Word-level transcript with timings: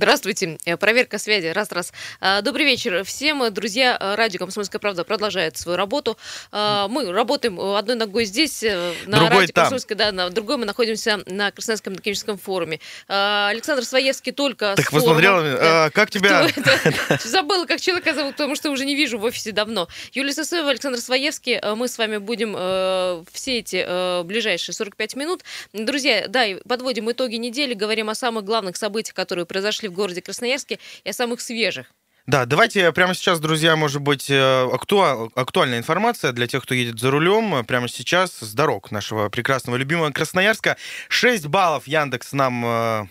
Здравствуйте. 0.00 0.56
Э, 0.64 0.78
проверка 0.78 1.18
связи. 1.18 1.48
Раз-раз. 1.48 1.92
А, 2.22 2.40
добрый 2.40 2.64
вечер 2.64 3.04
всем. 3.04 3.52
Друзья, 3.52 3.98
э, 4.00 4.14
радио 4.14 4.38
«Комсомольская 4.38 4.80
правда» 4.80 5.04
продолжает 5.04 5.58
свою 5.58 5.76
работу. 5.76 6.16
Мы 6.52 7.12
работаем 7.12 7.60
одной 7.60 7.96
ногой 7.96 8.24
здесь, 8.24 8.62
э, 8.62 8.94
на 9.04 9.18
Другой 9.18 9.40
радио 9.40 9.52
там. 9.52 9.64
«Комсомольская», 9.64 9.98
да, 9.98 10.10
на 10.10 10.30
другой 10.30 10.56
мы 10.56 10.64
находимся 10.64 11.20
на 11.26 11.50
Красноярском 11.50 11.96
экономическом 11.96 12.38
форуме. 12.38 12.80
Александр 13.08 13.84
Своевский 13.84 14.32
только 14.32 14.72
Так 14.74 14.90
посмотрела, 14.90 15.42
Да. 15.42 15.90
как 15.90 16.10
тебя... 16.10 16.48
Забыла, 17.22 17.66
как 17.66 17.78
человека 17.78 18.14
зовут, 18.14 18.36
потому 18.36 18.56
что 18.56 18.70
уже 18.70 18.86
не 18.86 18.96
вижу 18.96 19.18
в 19.18 19.24
офисе 19.24 19.52
давно. 19.52 19.86
Юлия 20.14 20.32
Сосоева, 20.32 20.70
Александр 20.70 20.98
Своевский. 20.98 21.58
Э, 21.60 21.74
Мы 21.74 21.88
с 21.88 21.98
вами 21.98 22.16
будем 22.16 22.54
э, 22.56 23.22
все 23.32 23.58
эти 23.58 23.84
э, 23.86 24.22
ближайшие 24.22 24.74
45 24.74 25.16
минут. 25.16 25.42
Друзья, 25.74 26.24
да, 26.26 26.46
подводим 26.66 27.10
итоги 27.10 27.36
недели, 27.36 27.74
говорим 27.74 28.08
о 28.08 28.14
самых 28.14 28.44
главных 28.44 28.78
событиях, 28.78 29.14
которые 29.14 29.44
произошли 29.44 29.89
в 29.90 29.94
городе 29.94 30.22
Красноярске, 30.22 30.78
и 31.04 31.10
о 31.10 31.12
самых 31.12 31.40
свежих. 31.40 31.86
Да, 32.26 32.44
давайте 32.44 32.92
прямо 32.92 33.14
сейчас, 33.14 33.40
друзья, 33.40 33.74
может 33.76 34.02
быть, 34.02 34.30
э, 34.30 34.68
актуал- 34.72 35.32
актуальная 35.34 35.78
информация 35.78 36.32
для 36.32 36.46
тех, 36.46 36.62
кто 36.62 36.74
едет 36.74 37.00
за 37.00 37.10
рулем. 37.10 37.64
Прямо 37.64 37.88
сейчас 37.88 38.38
с 38.40 38.52
дорог 38.54 38.90
нашего 38.92 39.28
прекрасного, 39.30 39.76
любимого 39.76 40.10
Красноярска. 40.12 40.76
6 41.08 41.46
баллов 41.46 41.88
Яндекс 41.88 42.32
нам 42.32 42.64
э, 42.64 43.06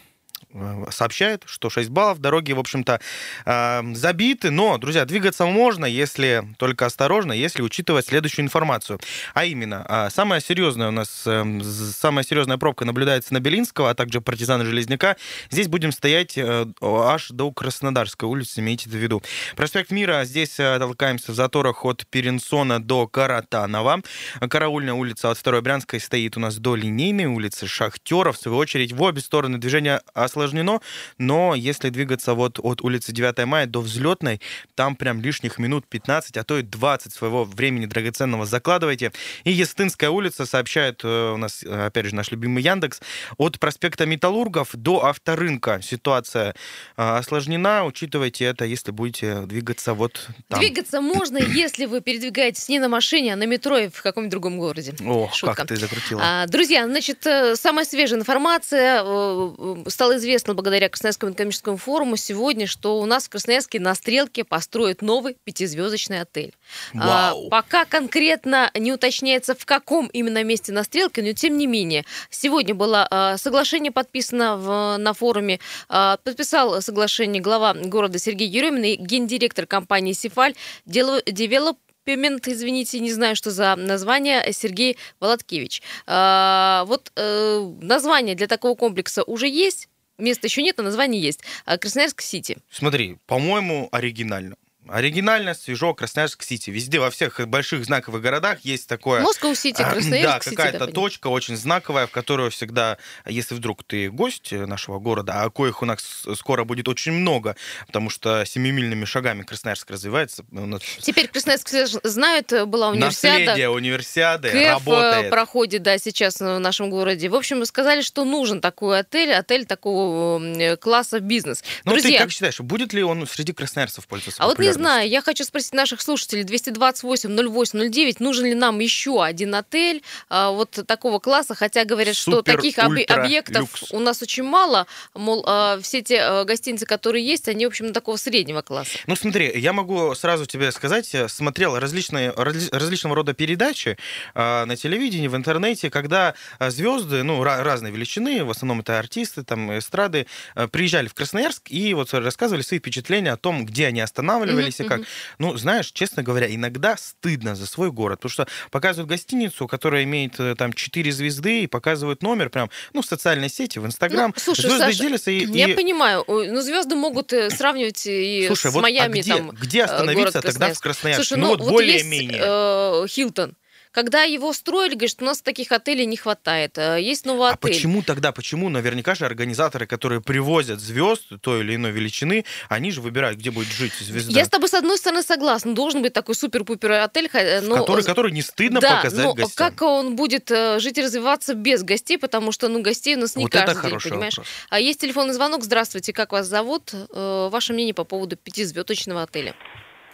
сообщает, 0.90 1.44
что 1.46 1.70
6 1.70 1.90
баллов. 1.90 2.20
Дороги, 2.20 2.54
в 2.54 2.60
общем-то, 2.60 3.00
э, 3.46 3.94
забиты. 3.94 4.50
Но, 4.52 4.78
друзья, 4.78 5.06
двигаться 5.06 5.46
можно, 5.46 5.86
если 5.86 6.44
только 6.58 6.86
осторожно, 6.86 7.34
если 7.34 7.62
учитывать 7.62 8.08
следующую 8.08 8.46
информацию. 8.46 9.00
А 9.34 9.46
именно, 9.46 9.86
а, 9.88 10.10
самая 10.10 10.40
серьезная 10.40 10.90
у 10.90 10.92
нас, 10.92 11.24
э, 11.26 11.62
самая 11.96 12.24
серьезная 12.24 12.58
пробка 12.58 12.86
наблюдается 12.86 13.34
на 13.34 13.40
Белинского, 13.40 13.92
а 13.92 13.96
также 13.96 14.22
партизана 14.22 14.66
Железняка. 14.66 15.18
Здесь 15.52 15.68
будем 15.68 15.92
стоять 15.92 16.38
э, 16.38 16.66
аж 16.82 17.30
до 17.30 17.52
Краснодарской 17.52 18.28
улицы, 18.28 18.60
имейте 18.60 18.90
в 18.90 18.94
виду. 18.94 19.22
Проспект 19.56 19.92
Мира, 19.92 20.24
здесь 20.26 20.60
э, 20.60 20.80
толкаемся 20.80 21.32
в 21.32 21.36
заторах 21.36 21.86
от 21.86 22.08
Перенсона 22.08 22.82
до 22.82 23.08
Каратанова. 23.08 24.02
Караульная 24.40 24.94
улица 24.94 25.30
от 25.30 25.42
2 25.42 25.62
Брянской 25.62 26.00
стоит 26.00 26.38
у 26.38 26.40
нас 26.40 26.58
до 26.58 26.76
Линейной 26.76 27.26
улицы, 27.26 27.68
Шахтеров. 27.68 28.38
В 28.38 28.42
свою 28.42 28.58
очередь, 28.58 28.94
в 28.94 29.02
обе 29.02 29.22
стороны 29.22 29.58
движение 29.58 30.02
осложнено, 30.40 30.80
но 31.18 31.56
если 31.56 31.90
двигаться 31.90 32.34
вот 32.34 32.60
от 32.62 32.82
улицы 32.82 33.12
9 33.12 33.46
мая 33.46 33.66
до 33.66 33.82
Взлетной, 33.82 34.40
там 34.76 34.96
прям 34.96 35.22
лишних 35.22 35.60
минут 35.60 35.86
15, 35.88 36.38
а 36.38 36.44
то 36.44 36.58
и 36.58 36.62
20 36.62 37.14
своего 37.14 37.44
времени 37.44 37.86
драгоценного 37.86 38.46
закладывайте. 38.46 39.12
И 39.44 39.52
Естинская 39.52 40.10
улица 40.10 40.46
сообщает 40.46 41.02
э, 41.04 41.32
у 41.34 41.38
нас, 41.38 41.64
э, 41.64 41.86
опять 41.88 42.06
же, 42.06 42.16
наш 42.16 42.32
любимый 42.32 42.64
Яндекс, 42.64 43.02
от 43.38 43.60
проспекта 43.60 44.06
Металлургов 44.06 44.70
до 44.74 45.06
авторынка 45.06 45.82
ситуация 45.82 46.56
э, 46.98 47.18
осложнена. 47.18 47.86
Учитывайте 47.86 48.46
это, 48.46 48.66
если 48.66 48.92
будете 48.92 49.42
двигаться 49.42 49.94
вот 49.94 50.28
там. 50.48 50.60
Двигаться 50.60 51.02
можно, 51.02 51.38
если 51.66 51.86
вы 51.86 52.02
передвигаетесь 52.02 52.70
не 52.70 52.80
на 52.80 52.88
машине, 52.90 53.34
а 53.34 53.36
на 53.36 53.46
метро 53.46 53.78
и 53.78 53.90
в 53.90 54.02
каком-нибудь 54.02 54.32
другом 54.32 54.60
городе. 54.60 54.94
О, 55.06 55.30
Шутка. 55.34 55.56
как 55.56 55.68
ты 55.68 55.76
закрутила. 55.76 56.22
А, 56.24 56.48
Друзья, 56.48 56.86
значит, 56.86 57.26
самая 57.56 57.86
свежая 57.86 58.20
информация. 58.20 59.02
э, 59.04 59.84
Стало 59.88 60.18
известно 60.30 60.54
благодаря 60.54 60.90
Красноярскому 60.90 61.34
экономическому 61.34 61.78
форуму 61.78 62.16
сегодня, 62.16 62.68
что 62.68 63.00
у 63.00 63.06
нас 63.06 63.26
в 63.26 63.30
Красноярске 63.30 63.80
на 63.80 63.96
Стрелке 63.96 64.44
построят 64.44 65.02
новый 65.02 65.36
пятизвездочный 65.44 66.22
отель. 66.22 66.54
А, 66.94 67.32
Вау. 67.34 67.50
Пока 67.50 67.86
конкретно 67.86 68.70
не 68.76 68.94
уточняется, 68.94 69.56
в 69.56 69.66
каком 69.66 70.08
именно 70.08 70.44
месте 70.44 70.72
на 70.72 70.84
Стрелке, 70.84 71.24
но 71.24 71.34
тем 71.34 71.58
не 71.58 71.66
менее. 71.68 72.06
Сегодня 72.30 72.76
было 72.76 73.08
э, 73.10 73.38
соглашение 73.38 73.92
подписано 73.92 74.58
в- 74.58 74.98
на 74.98 75.14
форуме. 75.14 75.60
Э, 75.90 76.18
Подписал 76.24 76.82
соглашение 76.82 77.42
глава 77.42 77.74
города 77.74 78.20
Сергей 78.20 78.48
Еремин 78.48 78.84
и 78.84 78.96
гендиректор 78.96 79.66
компании 79.66 80.14
«Сифаль» 80.14 80.54
Дело- 80.86 81.22
Девелопмент, 81.26 82.48
извините, 82.48 83.00
не 83.00 83.12
знаю, 83.12 83.36
что 83.36 83.52
за 83.52 83.76
название, 83.76 84.52
Сергей 84.54 84.98
Володкевич. 85.20 85.82
А, 86.08 86.84
Вот 86.86 87.12
э, 87.16 87.60
название 87.82 88.36
для 88.36 88.48
такого 88.48 88.76
комплекса 88.76 89.24
уже 89.24 89.48
есть, 89.48 89.88
места 90.20 90.48
еще 90.48 90.62
нет, 90.62 90.80
а 90.80 90.84
название 90.84 91.22
есть. 91.22 91.42
А, 91.66 91.78
Красноярск-Сити. 91.78 92.58
Смотри, 92.72 93.18
по-моему, 93.26 93.90
оригинально. 93.92 94.56
Оригинально, 94.92 95.54
свежо, 95.54 95.94
Красноярск-Сити. 95.94 96.70
Везде, 96.72 97.00
во 97.00 97.10
всех 97.12 97.40
больших 97.48 97.86
знаковых 97.86 98.22
городах 98.22 98.60
есть 98.62 98.88
такое... 98.88 99.22
Москва-Сити, 99.22 99.82
А, 99.82 99.92
Красноярск-Сити. 99.92 100.24
Да, 100.24 100.34
да, 100.34 100.40
какая-то 100.40 100.80
понятно. 100.80 100.94
точка 100.94 101.28
очень 101.28 101.56
знаковая, 101.56 102.08
в 102.08 102.12
которую 102.12 102.52
всегда, 102.52 102.98
если 103.26 103.56
вдруг 103.56 103.84
ты 103.84 104.10
гость 104.10 104.52
нашего 104.52 105.00
города, 105.00 105.44
а 105.44 105.50
коих 105.50 105.82
у 105.82 105.86
нас 105.86 106.26
скоро 106.36 106.64
будет 106.64 106.88
очень 106.88 107.12
много, 107.12 107.56
потому 107.88 108.10
что 108.10 108.44
семимильными 108.46 109.06
шагами 109.06 109.44
Красноярск 109.44 109.92
развивается. 109.92 110.44
у 110.52 110.66
нас 110.66 110.82
Теперь 111.00 111.28
Красноярск 111.28 111.68
все 111.68 111.88
знают, 112.04 112.52
была 112.68 112.90
универсиада. 112.90 113.46
Наследие 113.46 113.70
универсиады 113.70 114.50
КЭФ 114.50 114.60
э, 114.60 114.92
работает. 114.92 115.30
проходит, 115.30 115.84
да, 115.84 115.98
сейчас 115.98 116.40
в 116.40 116.58
нашем 116.60 116.90
городе. 116.90 117.30
В 117.30 117.36
общем, 117.36 117.64
сказали, 117.66 118.02
что 118.02 118.26
нужен 118.26 118.62
такой 118.62 119.00
отель, 119.00 119.34
отель 119.34 119.66
такого 119.66 120.76
класса 120.78 121.20
бизнес. 121.20 121.64
Ну, 121.86 121.96
ты 121.96 122.18
как 122.18 122.32
считаешь, 122.32 122.60
будет 122.60 122.94
ли 122.94 123.04
он 123.04 123.28
среди 123.28 123.54
красноярцев 123.54 124.08
пользоваться 124.08 124.42
А 124.42 124.48
вот 124.48 124.58
не? 124.58 124.79
Знаю, 124.80 125.10
я 125.10 125.22
хочу 125.22 125.44
спросить 125.44 125.74
наших 125.74 126.02
слушателей 126.02 126.44
228 126.44 127.30
08 127.50 127.90
09, 127.92 128.20
нужен 128.20 128.46
ли 128.46 128.54
нам 128.56 128.80
еще 128.80 129.24
один 129.24 129.56
отель 129.56 130.02
а, 130.30 130.52
вот 130.52 130.72
такого 130.88 131.20
класса, 131.20 131.56
хотя 131.56 131.86
говорят, 131.86 132.16
что 132.16 132.32
Супер, 132.38 132.56
таких 132.56 132.78
обе- 132.78 133.02
ультра, 133.02 133.24
объектов 133.24 133.62
люкс. 133.82 133.92
у 133.92 134.00
нас 134.00 134.22
очень 134.22 134.44
мало, 134.44 134.88
мол, 135.14 135.44
а, 135.48 135.80
все 135.82 136.02
те 136.02 136.20
а, 136.22 136.44
гостиницы, 136.46 136.86
которые 136.86 137.26
есть, 137.26 137.48
они, 137.48 137.66
в 137.66 137.70
общем, 137.70 137.94
такого 137.94 138.16
среднего 138.18 138.62
класса. 138.62 138.98
Ну, 139.08 139.16
смотри, 139.16 139.52
я 139.60 139.74
могу 139.74 140.16
сразу 140.16 140.46
тебе 140.46 140.72
сказать, 140.72 141.14
я 141.14 141.28
смотрел 141.28 141.78
различные, 141.78 142.32
разли- 142.32 142.70
различного 142.72 143.16
рода 143.16 143.34
передачи 143.34 143.98
э, 144.36 144.66
на 144.66 144.76
телевидении, 144.76 145.28
в 145.28 145.36
интернете, 145.36 145.90
когда 145.90 146.34
э, 146.60 146.70
звезды, 146.72 147.24
ну, 147.24 147.44
ра- 147.44 147.62
разной 147.64 147.92
величины, 147.92 148.44
в 148.44 148.50
основном 148.52 148.80
это 148.82 148.98
артисты, 149.00 149.44
там, 149.44 149.78
эстрады, 149.78 150.26
э, 150.56 150.68
приезжали 150.68 151.08
в 151.08 151.14
Красноярск 151.14 151.64
и 151.70 151.94
вот 151.94 152.14
рассказывали 152.14 152.62
свои 152.62 152.80
впечатления 152.80 153.32
о 153.34 153.38
том, 153.38 153.66
где 153.66 153.88
они 153.88 154.02
останавливались 154.02 154.59
Мгм, 154.68 154.86
и 154.86 154.88
как. 154.88 155.02
Ну, 155.38 155.58
знаешь, 155.58 155.92
честно 155.92 156.24
говоря, 156.24 156.54
иногда 156.54 156.98
стыдно 156.98 157.56
за 157.56 157.68
свой 157.68 157.92
город, 157.92 158.20
потому 158.20 158.32
что 158.32 158.48
показывают 158.72 159.10
гостиницу, 159.10 159.68
которая 159.68 160.04
имеет 160.04 160.40
э, 160.40 160.56
там 160.56 160.74
4 160.74 161.12
звезды, 161.12 161.64
и 161.64 161.68
показывают 161.68 162.22
номер 162.24 162.50
прям, 162.50 162.70
ну, 162.94 163.02
в 163.02 163.06
социальной 163.06 163.50
сети, 163.50 163.80
в 163.80 163.86
Инстаграм. 163.86 164.34
Ну, 164.36 164.42
слушай, 164.42 164.62
Звезды 164.62 164.78
Саша, 164.80 165.00
делятся 165.00 165.32
и... 165.32 165.46
Я 165.46 165.70
и- 165.70 165.74
понимаю, 165.74 166.24
ну 166.28 166.62
звезды 166.62 166.96
могут 166.96 167.34
э, 167.34 167.50
сравнивать 167.50 168.06
и 168.06 168.46
Слушай, 168.48 168.72
с 168.72 168.74
вот 168.74 168.80
а 168.80 168.84
Майами 168.84 169.20
где, 169.20 169.36
там. 169.36 169.50
где 169.52 169.80
э, 169.80 169.84
остановиться 169.84 170.42
тогда 170.42 170.74
в 170.74 170.80
Красноярске? 170.80 171.26
Слушай, 171.26 171.40
ну, 171.40 171.46
ну, 171.48 171.52
вот 171.52 171.62
вот 171.62 171.72
более-менее. 171.72 172.38
есть 172.38 172.44
э, 172.46 173.06
Хилтон. 173.10 173.56
Когда 173.92 174.22
его 174.22 174.54
строили, 174.54 174.94
говорят, 174.94 175.10
что 175.10 175.24
у 175.24 175.28
нас 175.28 175.42
таких 175.42 175.72
отелей 175.72 176.06
не 176.06 176.16
хватает. 176.16 176.78
Э, 176.78 177.02
Есть 177.02 177.26
новый 177.26 177.50
А 177.50 177.54
отель. 177.54 177.72
почему 177.74 178.04
тогда, 178.04 178.32
почему 178.32 178.70
наверняка 178.70 179.16
же 179.16 179.26
организаторы, 179.26 179.88
которые 179.88 180.22
привозят 180.22 180.80
звезд 180.80 181.24
той 181.42 181.62
или 181.62 181.74
иной 181.76 181.90
величины, 181.92 182.46
они 182.70 182.92
же 182.92 183.02
выбирают, 183.02 183.40
где 183.40 183.50
будет 183.50 183.70
жить 183.70 183.94
звезда, 183.94 184.32
Я 184.40 184.46
с 184.46 184.50
тобой, 184.50 184.70
с 184.70 184.76
одной 184.76 184.98
стороны, 185.00 185.24
согласна. 185.24 185.74
Должен 185.74 186.04
быть 186.04 186.14
такой 186.14 186.36
супер-пупер 186.36 186.92
отель. 186.92 187.30
ха- 187.30 187.62
Но... 187.64 187.78
который, 187.78 188.04
который 188.04 188.32
не 188.32 188.44
стыдно 188.44 188.80
да, 188.80 188.98
показать 188.98 189.26
но 189.26 189.34
гостям. 189.34 189.70
как 189.72 189.82
он 189.82 190.16
будет 190.16 190.52
э, 190.52 190.80
жить 190.80 191.00
и 191.00 191.02
развиваться 191.02 191.56
без 191.56 191.82
гостей, 191.82 192.20
потому 192.20 192.52
что, 192.52 192.68
ну, 192.68 192.84
гостей 192.84 193.16
у 193.16 193.20
нас 193.20 193.36
не 193.36 193.46
вот 193.46 193.56
это 193.56 193.66
каждый 193.66 193.82
день, 193.82 193.90
хороший 193.90 194.10
понимаешь? 194.12 194.38
вопрос. 194.38 194.54
А 194.70 194.80
есть 194.80 195.02
телефонный 195.02 195.34
звонок. 195.34 195.64
Здравствуйте, 195.64 196.14
как 196.14 196.32
вас 196.32 196.46
зовут? 196.46 196.92
Э, 196.94 197.50
Ваше 197.52 197.74
мнение 197.74 197.96
по 197.96 198.04
поводу 198.04 198.36
пятизвездочного 198.38 199.24
отеля. 199.24 199.56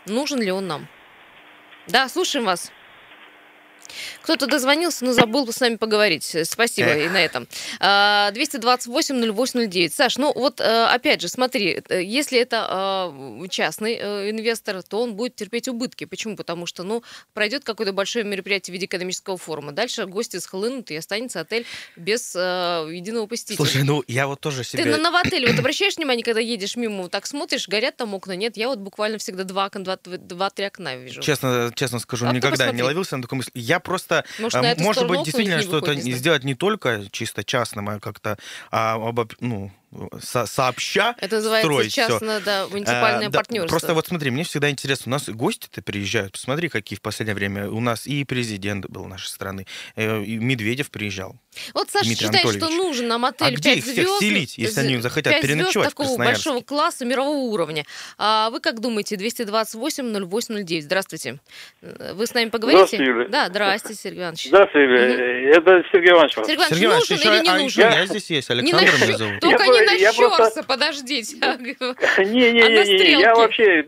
Нужен 0.05 0.41
ли 0.41 0.49
он 0.51 0.65
нам? 0.67 0.87
Да, 1.89 2.07
слушаем 2.07 2.45
вас. 2.45 2.71
Кто-то 4.21 4.47
дозвонился, 4.47 5.05
но 5.05 5.13
забыл 5.13 5.51
с 5.51 5.59
нами 5.59 5.75
поговорить. 5.75 6.33
Э, 6.35 6.45
Спасибо 6.45 6.89
Эх. 6.89 7.05
и 7.05 7.09
на 7.09 7.23
этом. 7.23 7.47
А, 7.79 8.31
228-08-09. 8.31 9.89
Саш, 9.93 10.17
ну 10.17 10.31
вот 10.33 10.59
э, 10.59 10.85
опять 10.85 11.21
же, 11.21 11.27
смотри, 11.27 11.81
э, 11.89 12.03
если 12.03 12.39
это 12.39 13.11
э, 13.11 13.47
частный 13.49 13.95
инвестор, 14.29 14.81
то 14.83 15.01
он 15.01 15.15
будет 15.15 15.35
терпеть 15.35 15.67
убытки. 15.67 16.05
Почему? 16.05 16.35
Потому 16.35 16.65
что, 16.65 16.83
ну, 16.83 17.03
пройдет 17.33 17.63
какое-то 17.63 17.93
большое 17.93 18.25
мероприятие 18.25 18.71
в 18.71 18.75
виде 18.75 18.85
экономического 18.85 19.37
форума. 19.37 19.71
Дальше 19.71 20.05
гости 20.05 20.37
схлынут, 20.37 20.91
и 20.91 20.95
останется 20.95 21.41
отель 21.41 21.65
без 21.95 22.35
единого 22.35 23.27
посетителя. 23.27 23.57
Слушай, 23.57 23.83
ну 23.83 24.03
я 24.07 24.27
вот 24.27 24.39
тоже 24.39 24.63
себе... 24.63 24.83
Ты 24.83 24.89
на 24.89 24.97
новотеле 24.97 25.47
вот 25.47 25.59
обращаешь 25.59 25.95
внимание, 25.95 26.23
когда 26.23 26.41
едешь 26.41 26.75
мимо, 26.75 27.03
вот 27.03 27.11
так 27.11 27.25
смотришь, 27.25 27.67
горят 27.67 27.97
там 27.97 28.13
окна, 28.13 28.35
нет? 28.35 28.57
Я 28.57 28.67
вот 28.67 28.79
буквально 28.79 29.17
всегда 29.17 29.43
два, 29.43 29.65
окна, 29.65 29.83
два, 29.83 29.97
два-три 30.03 30.65
окна 30.65 30.95
вижу. 30.95 31.21
Честно, 31.21 31.71
честно 31.75 31.99
скажу, 31.99 32.27
А 32.27 32.33
никогда 32.33 32.71
не 32.71 32.83
ловился 32.83 33.17
на 33.17 33.23
такой 33.23 33.37
мысли. 33.37 33.51
Я 33.75 33.79
просто, 33.81 34.23
Может, 34.39 34.63
эту 34.63 34.83
может 34.83 35.07
быть, 35.07 35.23
действительно, 35.23 35.57
не 35.57 35.63
что 35.63 35.77
это 35.79 35.87
выходит, 35.87 35.97
не 35.97 36.03
не 36.05 36.11
знаю. 36.11 36.19
сделать 36.19 36.43
не 36.45 36.55
только 36.55 37.03
чисто 37.11 37.43
частным, 37.43 37.89
а 37.89 37.99
как-то 37.99 38.37
а, 38.71 38.97
обоб- 38.97 39.35
ну, 39.41 39.69
со- 40.21 40.45
сообща 40.45 41.15
Это 41.19 41.35
называется 41.37 41.67
строить 41.67 41.91
всё. 41.91 42.07
частно, 42.07 42.39
да, 42.41 42.67
муниципальное 42.67 43.27
Э, 43.27 43.29
да, 43.31 43.39
партнерство. 43.39 43.69
Просто 43.69 43.93
вот 43.93 44.07
смотри, 44.07 44.31
мне 44.31 44.43
всегда 44.43 44.69
интересно, 44.69 45.09
у 45.09 45.11
нас 45.11 45.27
гости-то 45.29 45.81
приезжают. 45.81 46.33
Посмотри, 46.33 46.69
какие 46.69 46.97
в 46.97 47.01
последнее 47.01 47.35
время 47.35 47.69
у 47.69 47.79
нас 47.79 48.05
и 48.07 48.23
президент 48.23 48.87
был 48.87 49.05
нашей 49.05 49.27
страны, 49.27 49.65
э, 49.95 50.23
и 50.23 50.37
Медведев 50.37 50.89
приезжал. 50.91 51.35
Вот 51.73 51.89
Саша 51.89 52.05
Дмитрий 52.05 52.27
считает, 52.27 52.55
что 52.57 52.69
нужен 52.69 53.07
нам 53.07 53.23
А 53.25 53.29
отель 53.29 53.55
где 53.55 53.69
5 53.75 53.77
их 53.77 53.83
всех 53.83 53.95
звезд. 53.95 54.19
селить, 54.19 54.57
если 54.57 54.81
они 54.81 54.97
захотят 54.97 55.31
звезд 55.33 55.41
переночевать 55.47 55.87
в 55.87 55.95
такого 55.95 56.17
большого 56.17 56.61
класса, 56.61 57.05
мирового 57.05 57.37
уровня. 57.37 57.85
А 58.17 58.49
вы 58.49 58.59
как 58.59 58.79
думаете, 58.81 59.15
228-08-09? 59.15 60.81
Здравствуйте. 60.81 61.39
Вы 61.81 62.27
с 62.27 62.33
нами 62.33 62.49
поговорите? 62.49 62.97
Здравствуйте. 62.97 63.29
Да, 63.31 63.47
здрасте, 63.47 63.93
Сергей 63.93 64.21
Иванович. 64.21 64.47
Здравствуйте, 64.47 64.83
Юлия. 64.85 65.49
это 65.57 65.71
Сергей 65.91 66.11
Иванович. 66.11 66.33
Сергей 66.35 66.55
Иванович, 66.55 66.69
Сергей 66.69 66.85
Иванович, 66.87 67.09
нужен 67.09 67.17
еще, 67.17 67.29
или 67.35 67.43
не 67.43 67.49
а, 67.49 67.57
нужен? 67.59 67.81
я 67.91 68.05
здесь 68.05 68.29
есть, 68.29 68.49
Александр 68.49 68.93
меня 69.05 69.17
зовут. 69.17 69.39
Только 69.39 69.63
не 69.65 69.84
на 69.85 69.91
я 69.91 70.13
просто- 70.13 70.43
Щерса, 70.43 70.63
подождите. 70.63 71.37
Не-не-не, 72.17 73.19
я 73.19 73.35
вообще 73.35 73.85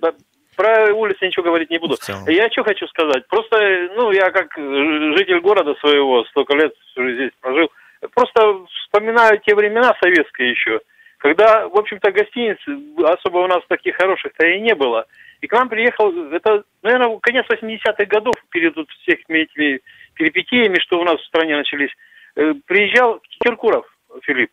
про 0.58 0.94
улицы 0.94 1.28
ничего 1.28 1.44
говорить 1.44 1.70
не 1.70 1.78
буду. 1.78 1.96
Я 2.28 2.50
что 2.50 2.64
хочу 2.64 2.88
сказать. 2.88 3.28
Просто, 3.28 3.90
ну, 3.96 4.12
я 4.12 4.32
как 4.32 4.58
житель 4.58 5.40
города 5.40 5.76
своего, 5.76 6.26
столько 6.26 6.56
лет 6.56 6.74
здесь 6.96 7.32
прожил, 7.40 7.72
просто 8.14 8.66
вспоминаю 8.84 9.40
те 9.46 9.56
времена 9.56 9.96
советские 10.02 10.52
еще, 10.52 10.82
когда, 11.20 11.68
в 11.68 11.78
общем-то, 11.78 12.12
гостиниц 12.12 12.58
особо 13.04 13.38
у 13.38 13.48
нас 13.48 13.62
таких 13.68 13.96
хороших-то 13.96 14.48
и 14.48 14.60
не 14.60 14.76
было. 14.76 15.06
И 15.42 15.48
к 15.48 15.54
нам 15.54 15.70
приехал, 15.70 16.12
это, 16.32 16.64
наверное, 16.82 17.20
конец 17.20 17.46
80-х 17.50 18.06
годов, 18.06 18.34
перед 18.50 18.76
вот 18.76 18.90
всеми 19.02 19.40
этими 19.40 19.80
перипетиями, 20.16 20.80
что 20.80 21.00
у 21.00 21.04
нас 21.04 21.20
в 21.22 21.26
стране 21.26 21.56
начались, 21.56 21.92
э, 22.36 22.54
приезжал 22.66 23.22
Киркуров 23.44 23.86
Филипп. 24.24 24.52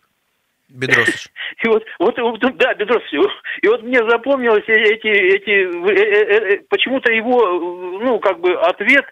Бедросович. 0.75 1.29
И 1.63 1.69
вот, 1.69 1.85
вот, 1.99 2.41
да, 2.57 2.75
Бедрос, 2.75 3.03
и 3.13 3.69
вот 3.69 3.83
мне 3.83 3.99
запомнилось 4.09 4.65
эти, 4.67 5.07
эти, 5.07 5.51
э, 5.51 5.95
э, 5.95 6.55
э, 6.57 6.61
почему-то 6.69 7.13
его, 7.13 8.01
ну, 8.01 8.19
как 8.19 8.41
бы 8.41 8.55
ответ 8.55 9.05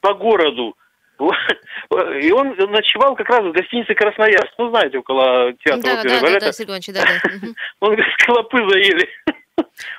по 0.00 0.14
городу. 0.14 0.74
И 2.20 2.32
он 2.32 2.56
ночевал 2.56 3.14
как 3.14 3.28
раз 3.28 3.44
в 3.44 3.52
гостинице 3.52 3.94
Красноярск, 3.94 4.52
ну, 4.58 4.70
знаете, 4.70 4.98
около 4.98 5.52
театра 5.64 5.82
Да, 5.82 6.00
оперы 6.00 6.20
да, 6.20 6.30
да, 6.32 6.40
да, 6.40 6.52
Сергей 6.52 6.70
Иванович, 6.70 6.86
да, 6.88 7.04
да. 7.04 7.48
Он 7.80 7.94
говорит, 7.94 8.16
клопы 8.24 8.58
заели. 8.68 9.08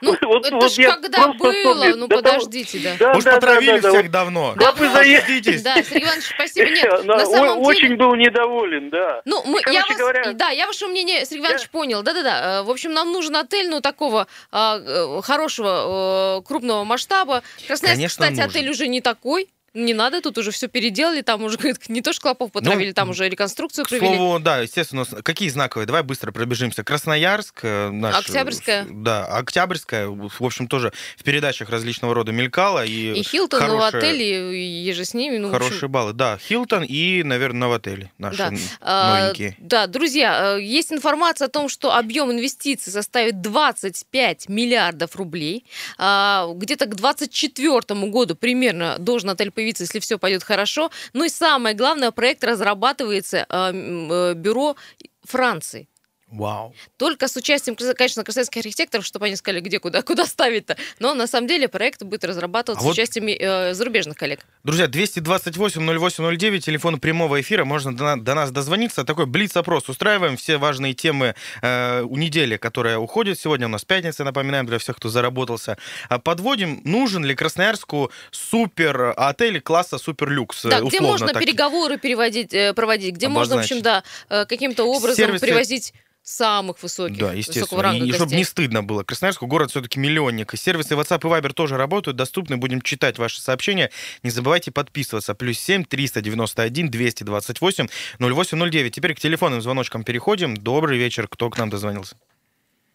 Ну, 0.01 0.15
Вот- 0.21 0.45
это 0.45 0.55
вот 0.55 0.71
ж 0.71 0.77
я 0.77 0.91
когда 0.93 1.27
было, 1.27 1.85
ну 1.95 2.07
того- 2.07 2.21
подождите, 2.21 2.79
да. 2.79 2.95
Да, 2.99 3.17
Уж 3.17 3.23
да, 3.23 3.31
да, 3.31 3.35
потравили 3.37 3.79
да, 3.79 3.81
да, 3.81 3.89
всех 3.89 4.01
вот. 4.03 4.11
давно. 4.11 4.53
Да, 4.57 4.71
вы 4.73 4.89
заели. 4.89 5.19
Дождитесь. 5.19 5.61
Да, 5.61 5.75
Сергей 5.83 6.03
Иванович, 6.05 6.25
спасибо. 6.35 6.69
Нет, 6.69 7.01
Да, 7.05 7.17
на 7.17 7.25
самом 7.25 7.49
деле... 7.63 7.67
Очень 7.67 7.95
был 7.95 8.15
недоволен, 8.15 8.89
да. 8.89 9.21
Ну, 9.25 9.43
мы, 9.45 9.61
я 9.71 9.85
вас, 9.87 9.97
говоря- 9.97 10.33
да, 10.33 10.49
я 10.49 10.67
ваше 10.67 10.87
мнение, 10.87 11.25
Сергей 11.25 11.41
Иванович, 11.45 11.69
понял. 11.69 12.03
Да-да-да. 12.03 12.59
Э, 12.59 12.63
В 12.63 12.69
общем, 12.69 12.93
нам 12.93 13.11
нужен 13.11 13.35
отель, 13.35 13.69
ну, 13.69 13.81
такого 13.81 14.27
а, 14.51 14.77
э, 14.79 15.21
хорошего, 15.21 16.39
э, 16.39 16.47
крупного 16.47 16.83
масштаба. 16.83 17.43
Красноярск, 17.67 18.07
кстати, 18.07 18.31
нужен. 18.31 18.49
отель 18.49 18.69
уже 18.69 18.87
не 18.87 19.01
такой. 19.01 19.49
Не 19.75 19.93
надо, 19.93 20.21
тут 20.21 20.37
уже 20.37 20.51
все 20.51 20.67
переделали, 20.67 21.21
там 21.21 21.43
уже 21.43 21.57
не 21.89 22.01
то 22.01 22.13
шклопов 22.13 22.51
потравили, 22.51 22.91
там 22.93 23.09
уже 23.09 23.29
реконструкцию 23.29 23.85
К 23.85 23.89
провели. 23.89 24.15
слову, 24.15 24.39
да, 24.39 24.61
естественно, 24.61 25.05
какие 25.05 25.49
знаковые? 25.49 25.85
Давай 25.85 26.01
быстро 26.01 26.31
пробежимся. 26.31 26.83
Красноярск, 26.83 27.59
э, 27.63 27.89
наш... 27.91 28.15
Октябрьская. 28.15 28.87
Да, 28.89 29.25
Октябрьская, 29.25 30.07
в 30.07 30.31
общем, 30.43 30.67
тоже 30.67 30.93
в 31.17 31.23
передачах 31.23 31.69
различного 31.69 32.13
рода 32.13 32.31
мелькала. 32.31 32.85
И, 32.85 33.19
И 33.19 33.23
Хилтон, 33.23 33.59
хорошие- 33.59 33.99
отель, 33.99 34.21
и 34.23 34.83
еже 34.85 35.03
с 35.03 35.13
ними. 35.13 35.37
Ну, 35.37 35.49
в 35.49 35.53
общем, 35.53 35.67
Хорошие 35.67 35.89
баллы, 35.89 36.13
да. 36.13 36.37
Хилтон 36.37 36.83
и, 36.83 37.23
наверное, 37.23 37.59
Новотели 37.59 38.11
наши 38.17 38.37
Да. 38.37 38.51
А, 38.81 39.19
новенькие. 39.21 39.55
Да, 39.59 39.87
друзья, 39.87 40.55
э, 40.57 40.61
есть 40.61 40.93
информация 40.93 41.47
о 41.47 41.49
том, 41.49 41.67
что 41.67 41.93
объем 41.93 42.31
инвестиций 42.31 42.93
составит 42.93 43.41
25 43.41 44.47
миллиардов 44.49 45.15
рублей. 45.17 45.65
А, 45.97 46.47
Где-то 46.55 46.85
к 46.85 46.95
2024 46.95 48.09
году 48.09 48.35
примерно 48.35 48.97
должен 48.99 49.29
отель 49.31 49.51
появиться, 49.51 49.64
если 49.79 49.99
все 49.99 50.17
пойдет 50.17 50.43
хорошо. 50.43 50.91
Ну 51.13 51.25
и 51.25 51.29
самое 51.29 51.75
главное, 51.75 52.11
проект 52.11 52.43
разрабатывается 52.43 53.45
э, 53.49 53.71
э, 53.71 54.33
бюро 54.35 54.75
Франции. 55.23 55.87
Вау. 56.35 56.73
Только 56.97 57.27
с 57.27 57.35
участием, 57.35 57.75
конечно, 57.95 58.23
красавских 58.23 58.59
архитекторов, 58.65 59.05
чтобы 59.05 59.25
они 59.27 59.35
сказали, 59.35 59.61
где, 59.61 59.79
куда, 59.79 60.01
куда 60.03 60.25
ставить-то. 60.25 60.75
Но 60.99 61.13
на 61.13 61.27
самом 61.27 61.47
деле 61.47 61.67
проект 61.67 62.03
будет 62.03 62.23
разрабатываться 62.25 62.79
А 62.79 62.83
с 62.83 62.85
вот- 62.85 62.93
участием 62.93 63.27
э, 63.27 63.73
зарубежных 63.73 64.17
коллег. 64.17 64.41
Друзья, 64.63 64.87
228-08-09, 64.87 66.59
телефон 66.59 66.99
прямого 66.99 67.39
эфира, 67.41 67.65
можно 67.65 67.95
до, 67.95 68.15
до 68.17 68.33
нас 68.35 68.51
дозвониться. 68.51 69.03
Такой 69.03 69.25
блиц-опрос 69.25 69.89
устраиваем, 69.89 70.37
все 70.37 70.57
важные 70.57 70.93
темы 70.93 71.35
э, 71.61 72.01
у 72.01 72.17
недели, 72.17 72.57
которая 72.57 72.97
уходит. 72.97 73.39
Сегодня 73.39 73.67
у 73.67 73.69
нас 73.69 73.85
пятница, 73.85 74.23
напоминаем, 74.23 74.65
для 74.65 74.77
всех, 74.79 74.97
кто 74.97 75.09
заработался. 75.09 75.77
А 76.09 76.19
Подводим, 76.19 76.81
нужен 76.83 77.23
ли 77.23 77.35
Красноярску 77.35 78.11
супер 78.31 79.13
отель 79.17 79.61
класса 79.61 79.97
супер 79.97 80.29
люкс? 80.29 80.63
Да, 80.63 80.81
где 80.81 80.99
можно 80.99 81.27
так. 81.27 81.41
переговоры 81.41 81.97
переводить, 81.97 82.53
э, 82.53 82.73
проводить, 82.73 83.15
где 83.15 83.27
можно, 83.27 83.55
в 83.57 83.59
общем, 83.59 83.81
да, 83.81 84.03
э, 84.29 84.45
каким-то 84.45 84.83
образом 84.85 85.25
Сервисы- 85.29 85.39
привозить 85.39 85.93
самых 86.25 86.81
высоких, 86.81 87.17
Да, 87.17 87.33
естественно. 87.33 87.83
ранга 87.83 88.03
И, 88.03 88.09
чтобы 88.09 88.23
гостей. 88.25 88.37
не 88.37 88.43
стыдно 88.43 88.83
было. 88.83 89.03
Красноярску 89.03 89.45
город 89.47 89.69
все-таки 89.71 89.99
миллионник. 89.99 90.53
И 90.53 90.57
сервисы 90.57 90.95
WhatsApp 90.95 91.19
и 91.19 91.31
Viber 91.31 91.53
тоже 91.53 91.77
работают, 91.77 92.17
доступны. 92.17 92.57
Будем 92.57 92.81
читать 92.81 93.17
ваши 93.19 93.39
сообщения. 93.39 93.91
Не 94.23 94.31
забывайте 94.31 94.71
подписываться. 94.71 95.35
Плюс 95.35 95.59
7 95.59 95.85
391 95.85 96.89
228 96.89 97.87
0809. 98.19 98.93
Теперь 98.95 99.13
к 99.13 99.19
телефонным 99.19 99.61
звоночкам 99.61 100.03
переходим. 100.03 100.55
Добрый 100.57 100.97
вечер. 100.97 101.27
Кто 101.27 101.49
к 101.49 101.57
нам 101.57 101.69
дозвонился? 101.69 102.17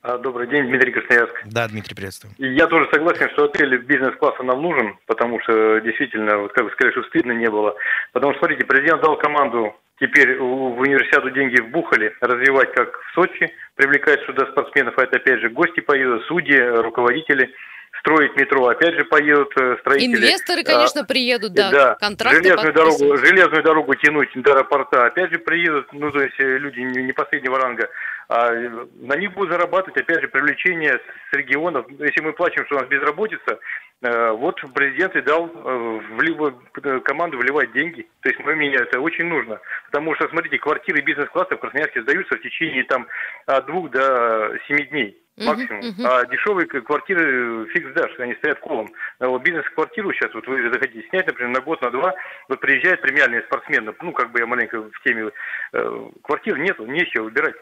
А, 0.03 0.17
Добрый 0.17 0.49
день, 0.49 0.67
Дмитрий 0.67 0.93
Красноярск. 0.93 1.35
Да, 1.45 1.69
Дмитрий, 1.69 1.95
приветствую. 1.95 2.35
И 2.39 2.55
Я 2.55 2.67
тоже 2.67 2.89
согласен, 2.91 3.29
что 3.35 3.45
отель 3.45 3.77
бизнес-класса 3.83 4.43
нам 4.43 4.63
нужен, 4.63 4.97
потому 5.07 5.39
что 5.43 5.79
действительно, 5.81 6.39
вот 6.39 6.53
как 6.55 6.65
вы 6.65 6.71
сказали, 6.71 6.93
что 6.93 7.03
стыдно 7.11 7.33
не 7.33 7.51
было. 7.51 7.75
Потому 8.15 8.33
что, 8.33 8.39
смотрите, 8.41 8.65
президент 8.65 9.03
дал 9.03 9.19
команду 9.19 9.77
теперь 10.01 10.39
в 10.39 10.81
универсиаду 10.81 11.31
деньги 11.31 11.61
вбухали, 11.61 12.15
развивать 12.21 12.73
как 12.73 13.01
в 13.01 13.15
Сочи, 13.15 13.53
привлекать 13.77 14.21
сюда 14.25 14.47
спортсменов, 14.47 14.99
а 14.99 15.05
это 15.05 15.17
опять 15.17 15.41
же 15.41 15.51
гости 15.51 15.81
поедут, 15.81 16.25
судьи, 16.25 16.59
руководители, 16.59 17.53
строить 18.01 18.37
метро, 18.37 18.67
опять 18.67 18.95
же 18.95 19.05
поедут 19.05 19.53
э, 19.57 19.77
строители. 19.81 20.17
Инвесторы, 20.17 20.63
конечно, 20.65 21.05
приедут, 21.05 21.53
да, 21.55 21.71
да, 21.71 21.95
контракты 21.95 22.43
железную 22.43 22.73
дорогу, 22.73 23.17
железную 23.17 23.63
дорогу 23.63 23.95
тянуть 23.95 24.31
до 24.35 24.53
аэропорта. 24.53 25.07
Опять 25.07 25.31
же 25.33 25.39
приедут, 25.39 25.93
ну, 25.93 26.11
то 26.11 26.23
есть 26.23 26.39
э, 26.39 26.59
люди 26.59 26.81
не 26.81 27.03
не 27.03 27.13
последнего 27.13 27.59
ранга. 27.59 27.89
А 28.29 28.53
э, 28.53 28.69
на 29.01 29.17
них 29.17 29.33
будут 29.33 29.53
зарабатывать, 29.53 30.03
опять 30.03 30.21
же, 30.21 30.29
привлечение 30.29 31.01
с 31.31 31.37
регионов. 31.37 31.87
Если 31.99 32.21
мы 32.21 32.33
плачем, 32.33 32.65
что 32.67 32.77
у 32.77 32.79
нас 32.81 32.89
безработица, 32.89 33.59
вот 34.03 34.59
президент 34.73 35.15
и 35.15 35.21
дал 35.21 35.51
э, 35.53 37.01
команду 37.05 37.37
вливать 37.37 37.73
деньги. 37.73 38.09
То 38.23 38.31
есть, 38.31 38.41
мое 38.41 38.57
мнение, 38.57 38.81
это 38.81 38.99
очень 38.99 39.27
нужно. 39.27 39.61
Потому 39.91 40.15
что, 40.15 40.27
смотрите, 40.29 40.59
квартиры 40.59 41.03
бизнес-класса 41.03 41.57
в 41.57 41.61
Красноярске 41.61 42.03
сдаются 42.03 42.37
в 42.37 42.41
течение 42.41 42.85
там 42.85 43.07
от 43.45 43.67
двух 43.67 43.91
до 43.91 44.57
семи 44.67 44.85
дней 44.85 45.21
Максимум. 45.47 45.81
мгм. 45.81 46.07
А 46.07 46.25
дешевые 46.27 46.67
квартиры 46.67 47.67
фиг 47.69 47.91
сдашь, 47.91 48.19
они 48.19 48.35
стоят 48.35 48.61
колом. 48.61 48.89
А 49.19 49.29
вот 49.29 49.43
бизнес-квартиру 49.43 50.13
сейчас, 50.13 50.33
вот 50.35 50.47
вы 50.47 50.63
захотите 50.73 51.07
снять, 51.09 51.27
например, 51.27 51.53
на 51.53 51.61
год, 51.61 51.81
на 51.83 51.91
два, 51.91 52.15
вот 52.49 52.61
приезжают 52.61 53.01
премиальные 53.01 53.43
спортсмены, 53.43 53.95
ну, 54.01 54.13
как 54.13 54.31
бы 54.33 54.41
я 54.41 54.47
маленько 54.47 54.81
в 54.81 55.03
теме, 55.05 55.31
э, 55.73 56.09
квартир 56.23 56.59
нету, 56.59 56.87
нечего 56.87 57.25
выбирать. 57.25 57.55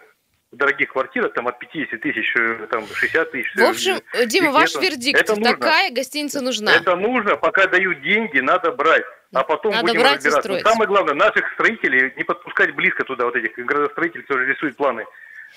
Дорогих 0.50 0.88
квартирах 0.88 1.34
там 1.34 1.46
от 1.46 1.58
50 1.58 2.00
тысяч, 2.00 2.34
э, 2.36 2.66
там 2.70 2.86
60 2.86 3.30
тысяч. 3.32 3.54
В 3.54 3.62
общем, 3.62 4.00
э, 4.14 4.24
Дима, 4.24 4.50
ваш 4.50 4.74
нету. 4.74 4.86
вердикт. 4.86 5.20
Это 5.20 5.36
нужно. 5.36 5.52
Такая 5.52 5.90
гостиница 5.92 6.40
нужна. 6.40 6.74
Это 6.74 6.96
нужно, 6.96 7.36
пока 7.36 7.66
дают 7.66 8.00
деньги, 8.00 8.40
надо 8.40 8.72
брать. 8.72 9.04
А 9.34 9.44
потом 9.44 9.72
Надо 9.72 9.88
будем 9.88 10.02
разбираться. 10.02 10.48
Но 10.48 10.58
самое 10.60 10.88
главное, 10.88 11.14
наших 11.14 11.52
строителей 11.52 12.14
не 12.16 12.24
подпускать 12.24 12.74
близко 12.74 13.04
туда, 13.04 13.26
вот 13.26 13.36
этих 13.36 13.54
градостроителей, 13.56 14.22
которые 14.22 14.48
рисуют 14.54 14.76
планы. 14.76 15.04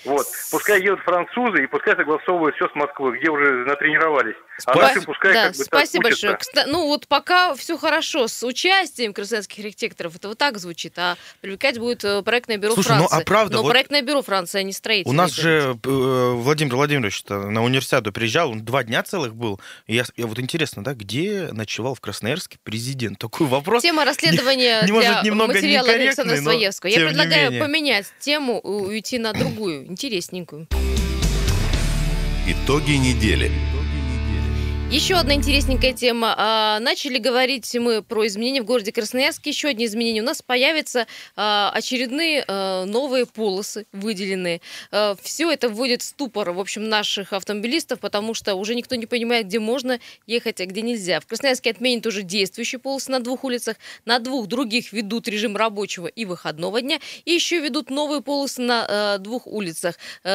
Вот. 0.04 0.26
Пускай 0.50 0.82
едут 0.82 1.00
французы 1.00 1.62
и 1.62 1.66
пускай 1.66 1.94
согласовывают 1.94 2.56
все 2.56 2.68
с 2.68 2.74
Москвой, 2.74 3.18
где 3.18 3.30
уже 3.30 3.64
натренировались. 3.64 4.34
А 4.64 4.72
Спа- 4.72 4.80
наши 4.82 5.00
пускай 5.02 5.32
да, 5.32 5.46
как 5.48 5.56
бы 5.56 5.64
спасибо 5.64 6.02
большое. 6.04 6.34
Кста- 6.34 6.64
ну 6.66 6.86
вот 6.88 7.06
пока 7.08 7.54
все 7.54 7.78
хорошо 7.78 8.26
с 8.28 8.42
участием 8.44 9.12
красноярских 9.14 9.64
архитекторов, 9.64 10.16
это 10.16 10.28
вот 10.28 10.38
так 10.38 10.58
звучит, 10.58 10.98
а 10.98 11.16
привлекать 11.40 11.78
будет 11.78 12.04
э, 12.04 12.22
проектное 12.22 12.56
бюро 12.58 12.74
Слушай, 12.74 12.96
ну, 12.98 13.04
а 13.04 13.08
Франции. 13.08 13.24
правда, 13.24 13.56
Но 13.56 13.62
вот 13.62 13.70
проектное 13.70 14.02
бюро 14.02 14.22
Франции, 14.22 14.58
а 14.58 14.62
не 14.62 14.72
строители. 14.72 15.08
У 15.08 15.12
нас 15.12 15.32
же 15.32 15.76
э, 15.84 15.88
Владимир 16.34 16.74
Владимирович 16.74 17.24
на 17.28 17.62
универсиаду 17.62 18.12
приезжал, 18.12 18.50
он 18.50 18.64
два 18.64 18.82
дня 18.84 19.02
целых 19.02 19.34
был. 19.34 19.60
И 19.86 19.94
я, 19.94 20.04
я 20.16 20.26
вот 20.26 20.38
интересно, 20.38 20.82
да, 20.84 20.94
где 20.94 21.48
ночевал 21.52 21.94
в 21.94 22.00
Красноярске 22.00 22.58
президент? 22.62 23.18
Такой 23.18 23.46
вопрос. 23.46 23.82
Тема 23.82 24.04
расследования 24.04 24.80
не- 24.80 24.86
для 24.86 24.94
может, 24.94 25.22
немного 25.22 25.54
материала 25.54 25.88
Александра 25.88 26.36
но 26.36 26.42
Своевского. 26.42 26.90
Я 26.90 27.00
не 27.00 27.06
предлагаю 27.08 27.60
поменять 27.60 28.06
тему, 28.18 28.60
уйти 28.60 29.18
на 29.18 29.32
другую, 29.32 29.81
интересненькую. 29.86 30.68
Итоги 32.46 32.92
недели. 32.92 33.50
Еще 34.92 35.14
одна 35.14 35.32
интересненькая 35.32 35.94
тема. 35.94 36.34
А, 36.36 36.78
начали 36.78 37.16
говорить 37.16 37.74
мы 37.76 38.02
про 38.02 38.26
изменения 38.26 38.60
в 38.60 38.66
городе 38.66 38.92
Красноярске. 38.92 39.48
Еще 39.48 39.68
одни 39.68 39.86
изменения. 39.86 40.20
У 40.20 40.24
нас 40.24 40.42
появятся 40.42 41.06
а, 41.34 41.72
очередные 41.74 42.44
а, 42.46 42.84
новые 42.84 43.24
полосы 43.24 43.86
выделенные. 43.92 44.60
Все 45.22 45.50
это 45.50 45.70
вводит 45.70 46.02
в 46.02 46.04
ступор, 46.04 46.50
в 46.50 46.60
общем, 46.60 46.90
наших 46.90 47.32
автомобилистов, 47.32 48.00
потому 48.00 48.34
что 48.34 48.54
уже 48.54 48.74
никто 48.74 48.94
не 48.94 49.06
понимает, 49.06 49.46
где 49.46 49.60
можно 49.60 49.98
ехать, 50.26 50.60
а 50.60 50.66
где 50.66 50.82
нельзя. 50.82 51.20
В 51.20 51.26
Красноярске 51.26 51.70
отменят 51.70 52.04
уже 52.04 52.20
действующие 52.20 52.78
полосы 52.78 53.10
на 53.10 53.20
двух 53.20 53.44
улицах. 53.44 53.78
На 54.04 54.18
двух 54.18 54.46
других 54.46 54.92
ведут 54.92 55.26
режим 55.26 55.56
рабочего 55.56 56.06
и 56.06 56.26
выходного 56.26 56.82
дня. 56.82 57.00
И 57.24 57.32
еще 57.32 57.60
ведут 57.60 57.88
новые 57.88 58.20
полосы 58.20 58.60
на 58.60 59.16
двух 59.16 59.46
улицах. 59.46 59.94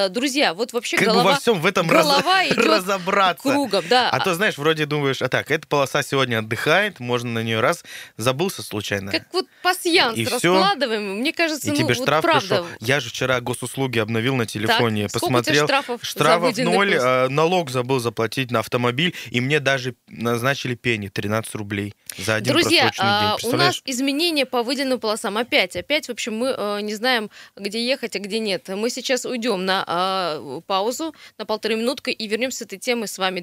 Друзья, 0.09 0.55
вот 0.55 0.73
вообще 0.73 0.97
Как 0.97 1.05
бы 1.09 1.13
голова... 1.13 1.33
во 1.33 1.39
всем 1.39 1.61
в 1.61 1.65
этом 1.67 1.85
голова 1.85 2.23
раз- 2.39 2.47
идет 2.47 2.65
разобраться. 2.65 3.43
Кругом, 3.47 3.85
да. 3.87 4.09
А 4.09 4.19
то, 4.19 4.33
знаешь, 4.33 4.46
вроде 4.55 4.85
думаешь, 4.85 5.21
а 5.21 5.27
так, 5.27 5.51
эта 5.51 5.67
полоса 5.67 6.03
сегодня 6.03 6.39
отдыхает, 6.39 7.01
можно 7.01 7.29
на 7.31 7.43
нее 7.43 7.59
раз, 7.59 7.83
забылся 8.15 8.63
случайно. 8.63 9.11
Как 9.11 9.25
вот 9.33 9.47
пасьянс 9.61 10.17
И 10.17 10.25
раскладываем. 10.25 11.17
Мне 11.19 11.33
кажется, 11.33 11.67
И 11.67 11.71
ну 11.71 11.75
тебе 11.75 11.87
вот 11.87 11.97
штраф 11.97 12.21
правда. 12.21 12.47
пришел. 12.47 12.65
Я 12.79 12.99
же 13.01 13.09
вчера 13.09 13.41
госуслуги 13.41 13.99
обновил 13.99 14.35
на 14.35 14.45
телефоне, 14.45 15.07
Так, 15.07 15.17
у 15.17 15.19
посмотрел. 15.19 15.65
штрафов 15.65 16.03
Штрафов 16.03 16.57
ноль, 16.57 16.95
а, 16.97 17.27
налог 17.27 17.69
забыл 17.69 17.99
заплатить 17.99 18.51
на 18.51 18.59
автомобиль, 18.59 19.13
и 19.31 19.41
мне 19.41 19.59
даже 19.59 19.95
назначили 20.07 20.75
пени 20.75 21.09
13 21.09 21.55
рублей 21.55 21.93
за 22.17 22.35
один 22.35 22.53
Друзья, 22.53 22.83
просроченный 22.83 23.09
а, 23.09 23.21
день. 23.21 23.29
у 23.31 23.35
Представляешь? 23.37 23.75
нас 23.75 23.81
изменения 23.85 24.45
по 24.45 24.63
выделенным 24.63 24.99
полосам. 24.99 25.37
Опять, 25.37 25.75
опять, 25.75 26.07
в 26.07 26.11
общем, 26.11 26.35
мы 26.37 26.53
э, 26.55 26.81
не 26.81 26.93
знаем, 26.95 27.29
где 27.55 27.85
ехать, 27.85 28.15
а 28.15 28.19
где 28.19 28.39
нет. 28.39 28.67
Мы 28.69 28.89
сейчас 28.89 29.25
уйдем 29.25 29.65
на 29.65 29.83
а, 29.87 30.61
паузу, 30.67 31.15
на 31.37 31.45
полторы 31.45 31.75
минутки, 31.75 32.09
и 32.09 32.27
вернемся 32.27 32.59
с 32.59 32.61
этой 32.61 32.77
темой 32.77 33.07
с 33.07 33.17
вами 33.17 33.39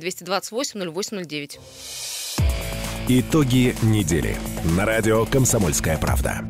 228-08-09. 0.94 1.58
Итоги 3.08 3.74
недели. 3.82 4.36
На 4.76 4.86
радио 4.86 5.26
«Комсомольская 5.26 5.98
правда». 5.98 6.40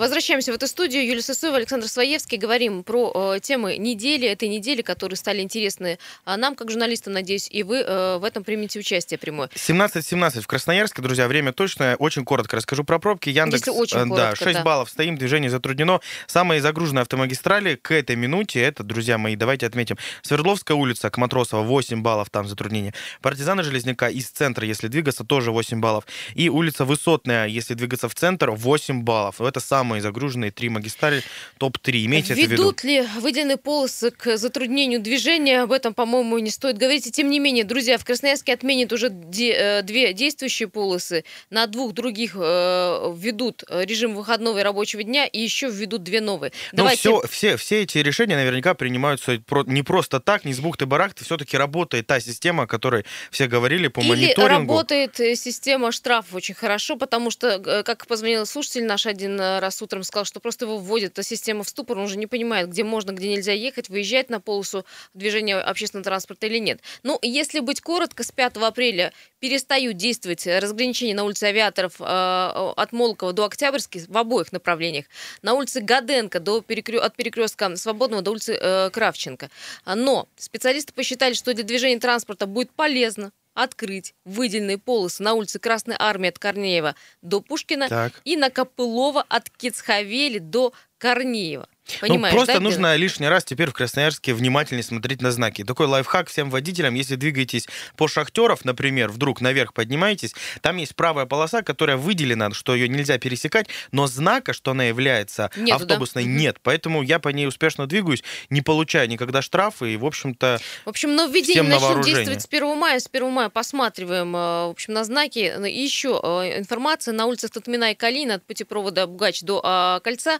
Возвращаемся 0.00 0.50
в 0.50 0.54
эту 0.54 0.66
студию. 0.66 1.06
Юлия 1.06 1.20
Сысоева, 1.20 1.58
Александр 1.58 1.86
Своевский. 1.86 2.38
Говорим 2.38 2.84
про 2.84 3.34
э, 3.34 3.40
темы 3.40 3.76
недели, 3.76 4.26
этой 4.26 4.48
недели, 4.48 4.80
которые 4.80 5.18
стали 5.18 5.42
интересны 5.42 5.98
а, 6.24 6.38
нам, 6.38 6.54
как 6.54 6.70
журналистам, 6.70 7.12
надеюсь, 7.12 7.48
и 7.50 7.62
вы 7.62 7.80
э, 7.80 8.16
в 8.16 8.24
этом 8.24 8.42
примете 8.42 8.78
участие 8.78 9.18
прямое. 9.18 9.48
17.17 9.48 10.40
в 10.40 10.46
Красноярске, 10.46 11.02
друзья, 11.02 11.28
время 11.28 11.52
точное. 11.52 11.96
Очень 11.96 12.24
коротко 12.24 12.56
расскажу 12.56 12.82
про 12.82 12.98
пробки. 12.98 13.28
Яндекс, 13.28 13.66
Если 13.66 13.78
очень 13.78 13.98
э, 13.98 14.04
да, 14.06 14.08
коротко, 14.08 14.44
6 14.44 14.56
да. 14.56 14.62
баллов 14.62 14.88
стоим, 14.88 15.18
движение 15.18 15.50
затруднено. 15.50 16.00
Самые 16.26 16.62
загруженные 16.62 17.02
автомагистрали 17.02 17.74
к 17.74 17.92
этой 17.92 18.16
минуте, 18.16 18.62
это, 18.62 18.82
друзья 18.82 19.18
мои, 19.18 19.36
давайте 19.36 19.66
отметим. 19.66 19.98
Свердловская 20.22 20.78
улица, 20.78 21.10
к 21.10 21.18
Матросова, 21.18 21.60
8 21.60 22.00
баллов 22.00 22.30
там 22.30 22.48
затруднение. 22.48 22.94
Партизана 23.20 23.62
Железняка 23.62 24.08
из 24.08 24.30
центра, 24.30 24.66
если 24.66 24.88
двигаться, 24.88 25.24
тоже 25.24 25.52
8 25.52 25.78
баллов. 25.78 26.06
И 26.34 26.48
улица 26.48 26.86
Высотная, 26.86 27.48
если 27.48 27.74
двигаться 27.74 28.08
в 28.08 28.14
центр, 28.14 28.50
8 28.50 29.02
баллов. 29.02 29.42
Это 29.42 29.60
самые 29.90 30.02
загруженные 30.02 30.52
три 30.52 30.68
магистрали, 30.68 31.22
топ-3. 31.58 32.04
Имейте 32.06 32.32
это 32.32 32.42
в 32.42 32.44
виду. 32.44 32.62
Ведут 32.62 32.84
ли 32.84 33.02
выделенные 33.18 33.56
полосы 33.56 34.12
к 34.12 34.36
затруднению 34.36 35.00
движения? 35.00 35.62
Об 35.62 35.72
этом, 35.72 35.94
по-моему, 35.94 36.38
не 36.38 36.50
стоит 36.50 36.78
говорить. 36.78 37.08
И 37.08 37.10
тем 37.10 37.28
не 37.28 37.40
менее, 37.40 37.64
друзья, 37.64 37.98
в 37.98 38.04
Красноярске 38.04 38.52
отменят 38.52 38.92
уже 38.92 39.08
де- 39.10 39.52
э, 39.52 39.82
две 39.82 40.12
действующие 40.12 40.68
полосы. 40.68 41.24
На 41.50 41.66
двух 41.66 41.92
других 41.92 42.36
э, 42.36 43.14
введут 43.16 43.64
режим 43.68 44.14
выходного 44.14 44.60
и 44.60 44.62
рабочего 44.62 45.02
дня, 45.02 45.26
и 45.26 45.40
еще 45.40 45.68
введут 45.68 46.04
две 46.04 46.20
новые. 46.20 46.52
Ну, 46.72 46.86
все, 46.88 47.20
все, 47.28 47.56
все 47.56 47.82
эти 47.82 47.98
решения 47.98 48.36
наверняка 48.36 48.74
принимаются 48.74 49.42
не 49.66 49.82
просто 49.82 50.20
так, 50.20 50.44
не 50.44 50.52
с 50.54 50.60
бухты-барахты. 50.60 51.24
Все-таки 51.24 51.56
работает 51.56 52.06
та 52.06 52.20
система, 52.20 52.62
о 52.64 52.66
которой 52.68 53.04
все 53.32 53.48
говорили 53.48 53.88
по 53.88 54.00
Или 54.00 54.08
мониторингу. 54.08 54.72
работает 54.74 55.16
система 55.16 55.90
штрафов 55.90 56.34
очень 56.34 56.54
хорошо, 56.54 56.96
потому 56.96 57.32
что, 57.32 57.48
э, 57.48 57.82
как 57.82 58.06
позвонил 58.06 58.46
слушатель 58.46 58.84
наш 58.84 59.06
один 59.06 59.40
э, 59.40 59.58
утром, 59.82 60.02
сказал, 60.02 60.24
что 60.24 60.40
просто 60.40 60.64
его 60.64 60.78
вводит 60.78 61.12
эта 61.12 61.22
система 61.22 61.64
в 61.64 61.68
ступор, 61.68 61.98
он 61.98 62.04
уже 62.04 62.16
не 62.16 62.26
понимает, 62.26 62.68
где 62.68 62.84
можно, 62.84 63.12
где 63.12 63.28
нельзя 63.28 63.52
ехать, 63.52 63.88
выезжать 63.88 64.30
на 64.30 64.40
полосу 64.40 64.84
движения 65.14 65.56
общественного 65.56 66.04
транспорта 66.04 66.46
или 66.46 66.58
нет. 66.58 66.80
Ну, 67.02 67.18
если 67.22 67.60
быть 67.60 67.80
коротко, 67.80 68.22
с 68.22 68.32
5 68.32 68.56
апреля 68.56 69.12
перестают 69.38 69.96
действовать 69.96 70.46
разграничения 70.46 71.14
на 71.14 71.24
улице 71.24 71.44
Авиаторов 71.44 72.00
э, 72.00 72.04
от 72.04 72.92
Молокова 72.92 73.32
до 73.32 73.44
Октябрьской 73.44 74.04
в 74.06 74.16
обоих 74.16 74.52
направлениях, 74.52 75.06
на 75.42 75.54
улице 75.54 75.80
Гаденко 75.80 76.40
до 76.40 76.58
перекрё- 76.60 77.00
от 77.00 77.16
перекрестка 77.16 77.74
Свободного 77.76 78.22
до 78.22 78.32
улицы 78.32 78.58
э, 78.60 78.90
Кравченко. 78.90 79.50
Но 79.86 80.28
специалисты 80.36 80.92
посчитали, 80.92 81.34
что 81.34 81.52
для 81.54 81.64
движения 81.64 81.98
транспорта 81.98 82.46
будет 82.46 82.70
полезно 82.72 83.32
открыть 83.62 84.14
выделенные 84.24 84.78
полосы 84.78 85.22
на 85.22 85.34
улице 85.34 85.58
Красной 85.58 85.96
Армии 85.98 86.28
от 86.28 86.38
Корнеева 86.38 86.94
до 87.22 87.40
Пушкина 87.40 87.88
Так. 87.88 88.20
и 88.24 88.36
на 88.36 88.50
Копылова 88.50 89.24
от 89.28 89.50
Кицхавели 89.50 90.38
до 90.38 90.72
Корнеева. 91.00 91.66
Ну, 92.02 92.08
Понимаешь, 92.08 92.34
просто 92.36 92.54
да, 92.54 92.60
нужно 92.60 92.94
лишний 92.94 93.26
раз 93.26 93.44
теперь 93.44 93.68
в 93.70 93.72
Красноярске 93.72 94.32
внимательнее 94.32 94.84
смотреть 94.84 95.22
на 95.22 95.32
знаки. 95.32 95.64
Такой 95.64 95.86
лайфхак 95.86 96.28
всем 96.28 96.50
водителям, 96.50 96.94
если 96.94 97.16
двигаетесь 97.16 97.66
по 97.96 98.06
шахтеров, 98.06 98.64
например, 98.64 99.08
вдруг 99.10 99.40
наверх 99.40 99.74
поднимаетесь, 99.74 100.34
там 100.60 100.76
есть 100.76 100.94
правая 100.94 101.26
полоса, 101.26 101.62
которая 101.62 101.96
выделена, 101.96 102.52
что 102.52 102.74
ее 102.74 102.88
нельзя 102.88 103.18
пересекать, 103.18 103.66
но 103.92 104.06
знака, 104.06 104.52
что 104.52 104.70
она 104.70 104.84
является 104.84 105.50
Нету, 105.56 105.80
да? 105.80 105.94
автобусной, 105.94 106.24
Мгм. 106.24 106.36
нет. 106.36 106.56
Поэтому 106.62 107.02
я 107.02 107.18
по 107.18 107.30
ней 107.30 107.48
успешно 107.48 107.86
двигаюсь, 107.86 108.22
не 108.50 108.62
получая 108.62 109.06
никогда 109.08 109.42
штрафы, 109.42 109.94
и, 109.94 109.96
в 109.96 110.04
общем-то, 110.04 110.60
В 110.84 110.88
общем, 110.88 111.16
нововведение 111.16 111.62
Всем 111.62 111.68
на 111.68 111.80
начнет 111.80 112.04
действовать 112.04 112.42
с 112.42 112.46
1 112.46 112.76
мая. 112.76 113.00
С 113.00 113.08
1 113.10 113.30
мая 113.30 113.48
посматриваем, 113.48 114.36
э, 114.36 114.66
в 114.66 114.70
общем, 114.70 114.92
на 114.94 115.04
знаки. 115.04 115.54
Ну, 115.58 115.66
еще 115.66 116.20
э, 116.22 116.58
информация. 116.58 117.12
На 117.12 117.26
улицах 117.26 117.50
Татмина 117.50 117.90
и 117.90 117.94
Калина 117.94 118.34
от 118.34 118.44
путепровода 118.44 119.06
Бугач 119.06 119.42
до 119.42 119.60
а, 119.64 120.00
Кольца 120.00 120.38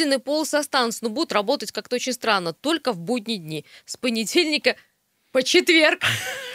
выделенные 0.00 0.18
полосы 0.18 0.54
останутся, 0.56 1.04
но 1.04 1.10
будут 1.10 1.32
работать 1.32 1.72
как-то 1.72 1.96
очень 1.96 2.12
странно, 2.12 2.52
только 2.52 2.92
в 2.92 2.98
будние 2.98 3.38
дни. 3.38 3.64
С 3.84 3.96
понедельника 3.96 4.76
по 5.32 5.42
четверг. 5.42 6.02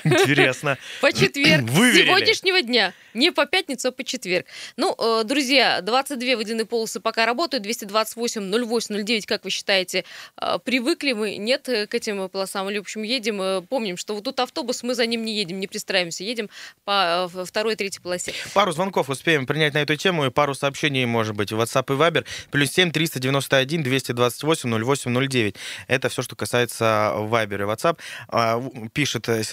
Интересно. 0.05 0.77
По 1.01 1.11
четверг 1.11 1.63
Выверили. 1.69 2.05
сегодняшнего 2.05 2.61
дня. 2.61 2.93
Не 3.13 3.31
по 3.31 3.45
пятницу, 3.45 3.89
а 3.89 3.91
по 3.91 4.03
четверг. 4.03 4.45
Ну, 4.77 4.95
э, 4.97 5.23
друзья, 5.23 5.81
22 5.81 6.35
водяные 6.35 6.65
полосы 6.65 6.99
пока 6.99 7.25
работают, 7.25 7.63
228, 7.63 8.51
08, 8.51 9.03
09, 9.03 9.25
как 9.25 9.43
вы 9.43 9.49
считаете, 9.49 10.03
э, 10.37 10.57
привыкли 10.63 11.13
мы? 11.13 11.37
Нет 11.37 11.69
э, 11.69 11.87
к 11.87 11.93
этим 11.93 12.29
полосам? 12.29 12.69
Или, 12.69 12.77
в 12.77 12.81
общем, 12.81 13.03
едем, 13.03 13.65
помним, 13.67 13.97
что 13.97 14.13
вот 14.15 14.23
тут 14.25 14.39
автобус, 14.39 14.83
мы 14.83 14.95
за 14.95 15.05
ним 15.05 15.23
не 15.23 15.35
едем, 15.35 15.59
не 15.59 15.67
пристраиваемся, 15.67 16.23
едем 16.23 16.49
по 16.83 17.29
второй, 17.45 17.75
третьей 17.75 18.01
полосе. 18.01 18.33
Пару 18.53 18.71
звонков 18.71 19.09
успеем 19.09 19.45
принять 19.45 19.73
на 19.73 19.79
эту 19.79 19.95
тему 19.95 20.25
и 20.25 20.29
пару 20.29 20.53
сообщений, 20.53 21.05
может 21.05 21.35
быть, 21.35 21.51
в 21.51 21.59
WhatsApp 21.59 21.93
и 21.93 21.97
Viber. 21.97 22.25
Плюс 22.51 22.71
7 22.71 22.91
391 22.91 23.83
228 23.83 24.83
08 24.83 25.27
09. 25.27 25.55
Это 25.87 26.09
все, 26.09 26.21
что 26.21 26.35
касается 26.35 27.13
Viber 27.15 27.61
и 27.61 27.65
WhatsApp. 27.65 27.97
А, 28.27 28.61
Пишет 28.93 29.29
э, 29.29 29.43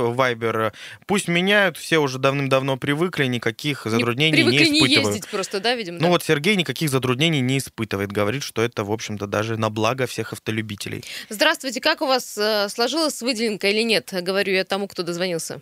Сергей, 0.00 0.14
Viber, 0.16 0.72
пусть 1.06 1.28
меняют, 1.28 1.76
все 1.76 1.98
уже 1.98 2.18
давным-давно 2.18 2.76
привыкли, 2.76 3.24
никаких 3.26 3.82
затруднений 3.84 4.30
не, 4.30 4.42
Привыкли 4.44 4.68
не, 4.68 4.78
испытывают. 4.80 5.14
ездить 5.14 5.28
просто, 5.30 5.60
да, 5.60 5.74
видимо? 5.74 5.98
Ну 5.98 6.04
да? 6.04 6.10
вот 6.10 6.22
Сергей 6.22 6.56
никаких 6.56 6.90
затруднений 6.90 7.40
не 7.40 7.58
испытывает. 7.58 8.12
Говорит, 8.12 8.42
что 8.42 8.62
это, 8.62 8.84
в 8.84 8.92
общем-то, 8.92 9.26
даже 9.26 9.56
на 9.56 9.70
благо 9.70 10.06
всех 10.06 10.32
автолюбителей. 10.32 11.04
Здравствуйте, 11.28 11.80
как 11.80 12.02
у 12.02 12.06
вас 12.06 12.36
э, 12.38 12.68
сложилась 12.68 13.14
с 13.16 13.22
выделенкой 13.22 13.72
или 13.72 13.82
нет? 13.82 14.08
Говорю 14.12 14.52
я 14.52 14.64
тому, 14.64 14.88
кто 14.88 15.02
дозвонился. 15.02 15.60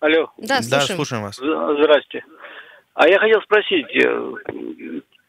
Алло, 0.00 0.32
Да, 0.38 0.58
Да, 0.58 0.62
слушаем. 0.62 0.96
слушаем 0.96 1.22
вас. 1.22 1.36
здрасте. 1.36 2.24
А 2.94 3.08
я 3.08 3.18
хотел 3.18 3.40
спросить, 3.42 3.86
э, 3.94 4.32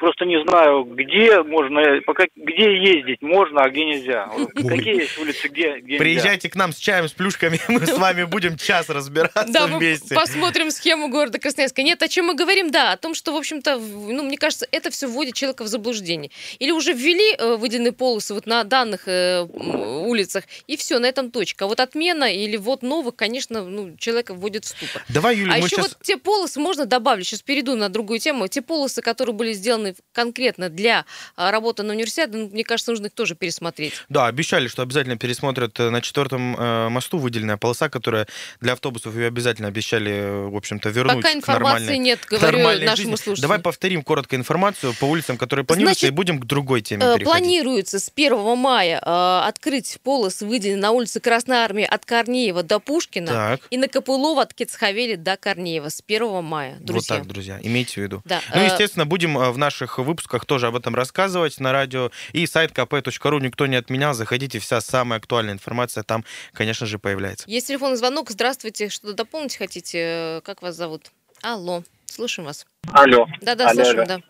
просто 0.02 0.26
не 0.26 0.44
знаю, 0.44 0.84
где 0.84 1.44
можно, 1.44 2.02
пока 2.08 2.26
где 2.36 2.76
ездить 2.76 3.22
можно, 3.22 3.62
а 3.62 3.70
где 3.70 3.86
нельзя. 3.86 4.30
Какие 4.56 5.02
есть 5.02 5.18
улицы, 5.20 5.48
где, 5.48 5.78
где 5.78 5.94
нельзя? 5.94 5.98
Приезжайте 6.00 6.50
к 6.50 6.56
нам 6.56 6.74
с 6.74 6.78
чаем, 6.78 7.08
с 7.08 7.14
плюшками, 7.14 7.60
мы 7.68 7.86
с 7.86 7.96
вами 7.96 8.24
будем 8.24 8.58
час 8.58 8.90
разбираться 8.90 9.46
Да, 9.48 9.68
мы 9.68 9.78
вместе. 9.78 10.16
посмотрим 10.16 10.72
схему 10.72 11.10
города 11.10 11.38
Красноярска. 11.38 11.84
Нет, 11.84 12.02
о 12.02 12.08
чем 12.08 12.26
мы 12.26 12.34
говорим? 12.34 12.72
Да, 12.72 12.94
о 12.94 12.98
том, 12.98 13.14
что, 13.14 13.32
в 13.32 13.36
общем-то, 13.36 13.78
ну, 13.78 14.24
мне 14.24 14.38
кажется, 14.38 14.68
это 14.72 14.90
все 14.90 15.08
вводит 15.08 15.36
человека 15.36 15.64
в 15.64 15.68
заблуждение. 15.68 16.32
Или 16.58 16.72
уже 16.72 16.94
ввели 16.94 17.36
э, 17.38 17.56
выделенные 17.58 17.92
полосы 17.92 18.34
вот 18.34 18.48
на 18.48 18.64
данных 18.64 19.08
э, 19.08 19.42
улицах, 19.44 20.46
и 20.66 20.78
все, 20.78 20.98
на 20.98 21.06
этом 21.06 21.30
точка. 21.30 21.66
А 21.66 21.68
вот 21.68 21.80
отмена 21.80 22.34
или 22.34 22.58
вот 22.58 22.82
новых, 22.82 23.16
конечно, 23.16 23.64
ну, 23.64 23.96
человека 23.98 24.34
вводит 24.34 24.66
в 24.66 24.70
ступор. 24.70 25.04
Давай, 25.10 25.38
Юля, 25.38 25.54
а 25.54 25.58
мы 25.58 25.66
еще 25.66 25.76
сейчас... 25.76 25.90
вот 25.90 25.98
те 26.02 26.18
полосы 26.18 26.60
можно 26.60 26.88
добавить, 26.88 27.28
сейчас 27.28 27.44
перейду 27.44 27.76
на 27.76 27.90
другую 27.90 28.18
тему, 28.18 28.48
те 28.48 28.64
полосы, 28.64 29.04
которые 29.04 29.36
были 29.36 29.54
сделаны 29.54 29.91
конкретно 30.14 30.70
для 30.70 31.06
а, 31.36 31.52
работы 31.52 31.84
на 31.84 31.94
универсиаде, 31.94 32.38
ну, 32.38 32.50
мне 32.50 32.64
кажется, 32.64 32.92
нужно 32.92 33.08
их 33.08 33.14
тоже 33.14 33.36
пересмотреть. 33.36 33.94
Да, 34.10 34.28
обещали, 34.28 34.68
что 34.68 34.82
обязательно 34.82 35.18
пересмотрят 35.18 35.80
э, 35.80 35.90
на 35.90 36.02
четвертом 36.02 36.56
э, 36.58 36.90
мосту 36.90 37.18
выделенная 37.18 37.58
полоса, 37.58 37.90
которая 37.90 38.28
для 38.60 38.74
автобусов 38.74 39.16
ее 39.16 39.28
обязательно 39.28 39.68
обещали, 39.68 40.12
э, 40.12 40.48
в 40.48 40.56
общем-то, 40.56 40.90
вернуть 40.90 41.18
Пока 41.18 41.34
информации 41.34 41.86
нормальной, 41.86 41.98
нет, 41.98 42.20
говорю 42.30 42.58
нашему 42.60 42.96
жизни. 42.96 43.16
слушателю. 43.16 43.42
Давай 43.42 43.60
повторим 43.60 44.04
коротко 44.04 44.36
информацию 44.36 44.94
по 45.00 45.06
улицам, 45.06 45.38
которые 45.38 45.66
планируются, 45.66 46.02
Значит, 46.02 46.14
и 46.14 46.16
будем 46.16 46.40
к 46.40 46.46
другой 46.46 46.82
теме 46.82 47.02
переходить. 47.02 47.26
Планируется 47.26 48.00
с 48.00 48.12
1 48.14 48.58
мая 48.58 49.02
э, 49.04 49.42
открыть 49.48 49.98
полос, 50.04 50.42
выделенный 50.42 50.82
на 50.82 50.92
улице 50.92 51.20
Красной 51.20 51.58
Армии 51.58 51.86
от 51.86 52.06
Корнеева 52.06 52.64
до 52.64 52.80
Пушкина 52.80 53.28
Так. 53.28 53.62
и 53.70 53.78
на 53.78 53.88
Копылова 53.88 54.44
от 54.44 54.54
Кецхавели 54.54 55.16
до 55.16 55.38
Корнеева 55.38 55.90
с 55.90 56.02
1 56.06 56.44
мая, 56.44 56.78
друзья. 56.80 57.16
Вот 57.16 57.24
так, 57.24 57.28
друзья, 57.32 57.60
имейте 57.62 57.94
в 57.94 57.98
виду. 57.98 58.22
Да, 58.26 58.42
Ну, 58.54 58.64
естественно, 58.64 59.06
будем 59.06 59.38
в 59.38 59.58
наших 59.82 59.98
выпусках 59.98 60.46
тоже 60.46 60.68
об 60.68 60.76
этом 60.76 60.96
рассказывать 60.96 61.60
на 61.60 61.72
радио. 61.72 62.12
И 62.34 62.46
сайт 62.46 62.72
kp.ru 62.72 63.40
никто 63.42 63.66
не 63.66 63.76
отменял. 63.76 64.14
Заходите, 64.14 64.60
вся 64.60 64.80
самая 64.82 65.20
актуальная 65.20 65.54
информация 65.54 66.04
там, 66.04 66.24
конечно 66.54 66.86
же, 66.86 67.00
появляется. 67.00 67.50
Есть 67.50 67.68
телефонный 67.68 67.98
звонок. 67.98 68.30
Здравствуйте. 68.30 68.90
Что-то 68.90 69.14
дополнить 69.14 69.58
хотите? 69.58 69.98
Э, 70.00 70.42
Как 70.44 70.62
вас 70.62 70.76
зовут? 70.76 71.12
Алло. 71.42 71.84
Слушаем 72.06 72.46
вас. 72.48 72.66
Алло. 72.92 73.26
Да-да, 73.42 73.70
Алло, 73.70 73.84
слушаем, 73.84 74.00
алло. 74.00 74.08
да. 74.08 74.22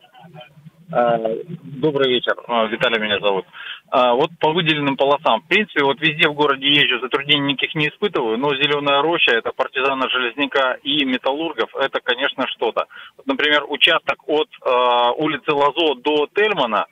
А, 0.93 1.17
Добрый 1.63 2.09
вечер. 2.09 2.35
А, 2.47 2.65
Виталий 2.67 2.99
меня 2.99 3.19
зовут. 3.19 3.45
А, 3.91 4.13
Вот 4.13 4.31
по 4.39 4.51
выделенным 4.53 4.95
полосам. 4.95 5.41
В 5.41 5.47
принципе, 5.47 5.83
вот 5.83 5.99
везде 5.99 6.29
в 6.29 6.33
городе 6.33 6.65
езжу, 6.65 6.99
затруднений 7.01 7.51
никаких 7.53 7.75
не 7.75 7.89
испытываю, 7.89 8.37
но 8.37 8.55
Зеленая 8.55 9.01
роща, 9.01 9.31
это 9.35 9.51
партизана 9.51 10.09
Железняка 10.09 10.77
и 10.81 11.03
металлургов, 11.03 11.75
это, 11.75 11.99
конечно, 11.99 12.47
что-то. 12.47 12.85
Вот, 13.17 13.27
например, 13.27 13.65
участок 13.67 14.17
от 14.27 14.47
а, 14.65 15.11
улицы 15.11 15.51
Лазо 15.51 15.95
до 15.95 16.27
Тельмана, 16.33 16.85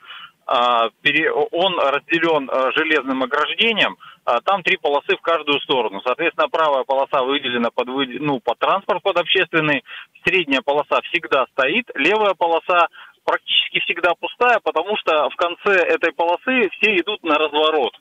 а, 0.46 0.90
пере- 1.02 1.32
он 1.32 1.80
разделен 1.80 2.50
а, 2.52 2.72
железным 2.74 3.24
ограждением, 3.24 3.96
а, 4.26 4.42
там 4.42 4.62
три 4.64 4.76
полосы 4.76 5.16
в 5.16 5.22
каждую 5.22 5.62
сторону. 5.62 6.02
Соответственно, 6.04 6.50
правая 6.50 6.84
полоса 6.84 7.24
выделена 7.24 7.70
под, 7.74 7.88
ну, 7.88 8.42
под 8.42 8.60
транспорт, 8.60 9.02
под 9.04 9.18
общественный, 9.18 9.84
средняя 10.26 10.62
полоса 10.62 11.00
всегда 11.10 11.46
стоит, 11.54 11.86
левая 11.96 12.34
полоса 12.34 12.88
практически 13.30 13.80
всегда 13.82 14.14
пустая, 14.20 14.60
потому 14.64 14.98
что 14.98 15.30
в 15.30 15.36
конце 15.36 15.74
этой 15.86 16.12
полосы 16.14 16.70
все 16.74 16.96
идут 16.98 17.24
на 17.24 17.36
разворот. 17.36 17.94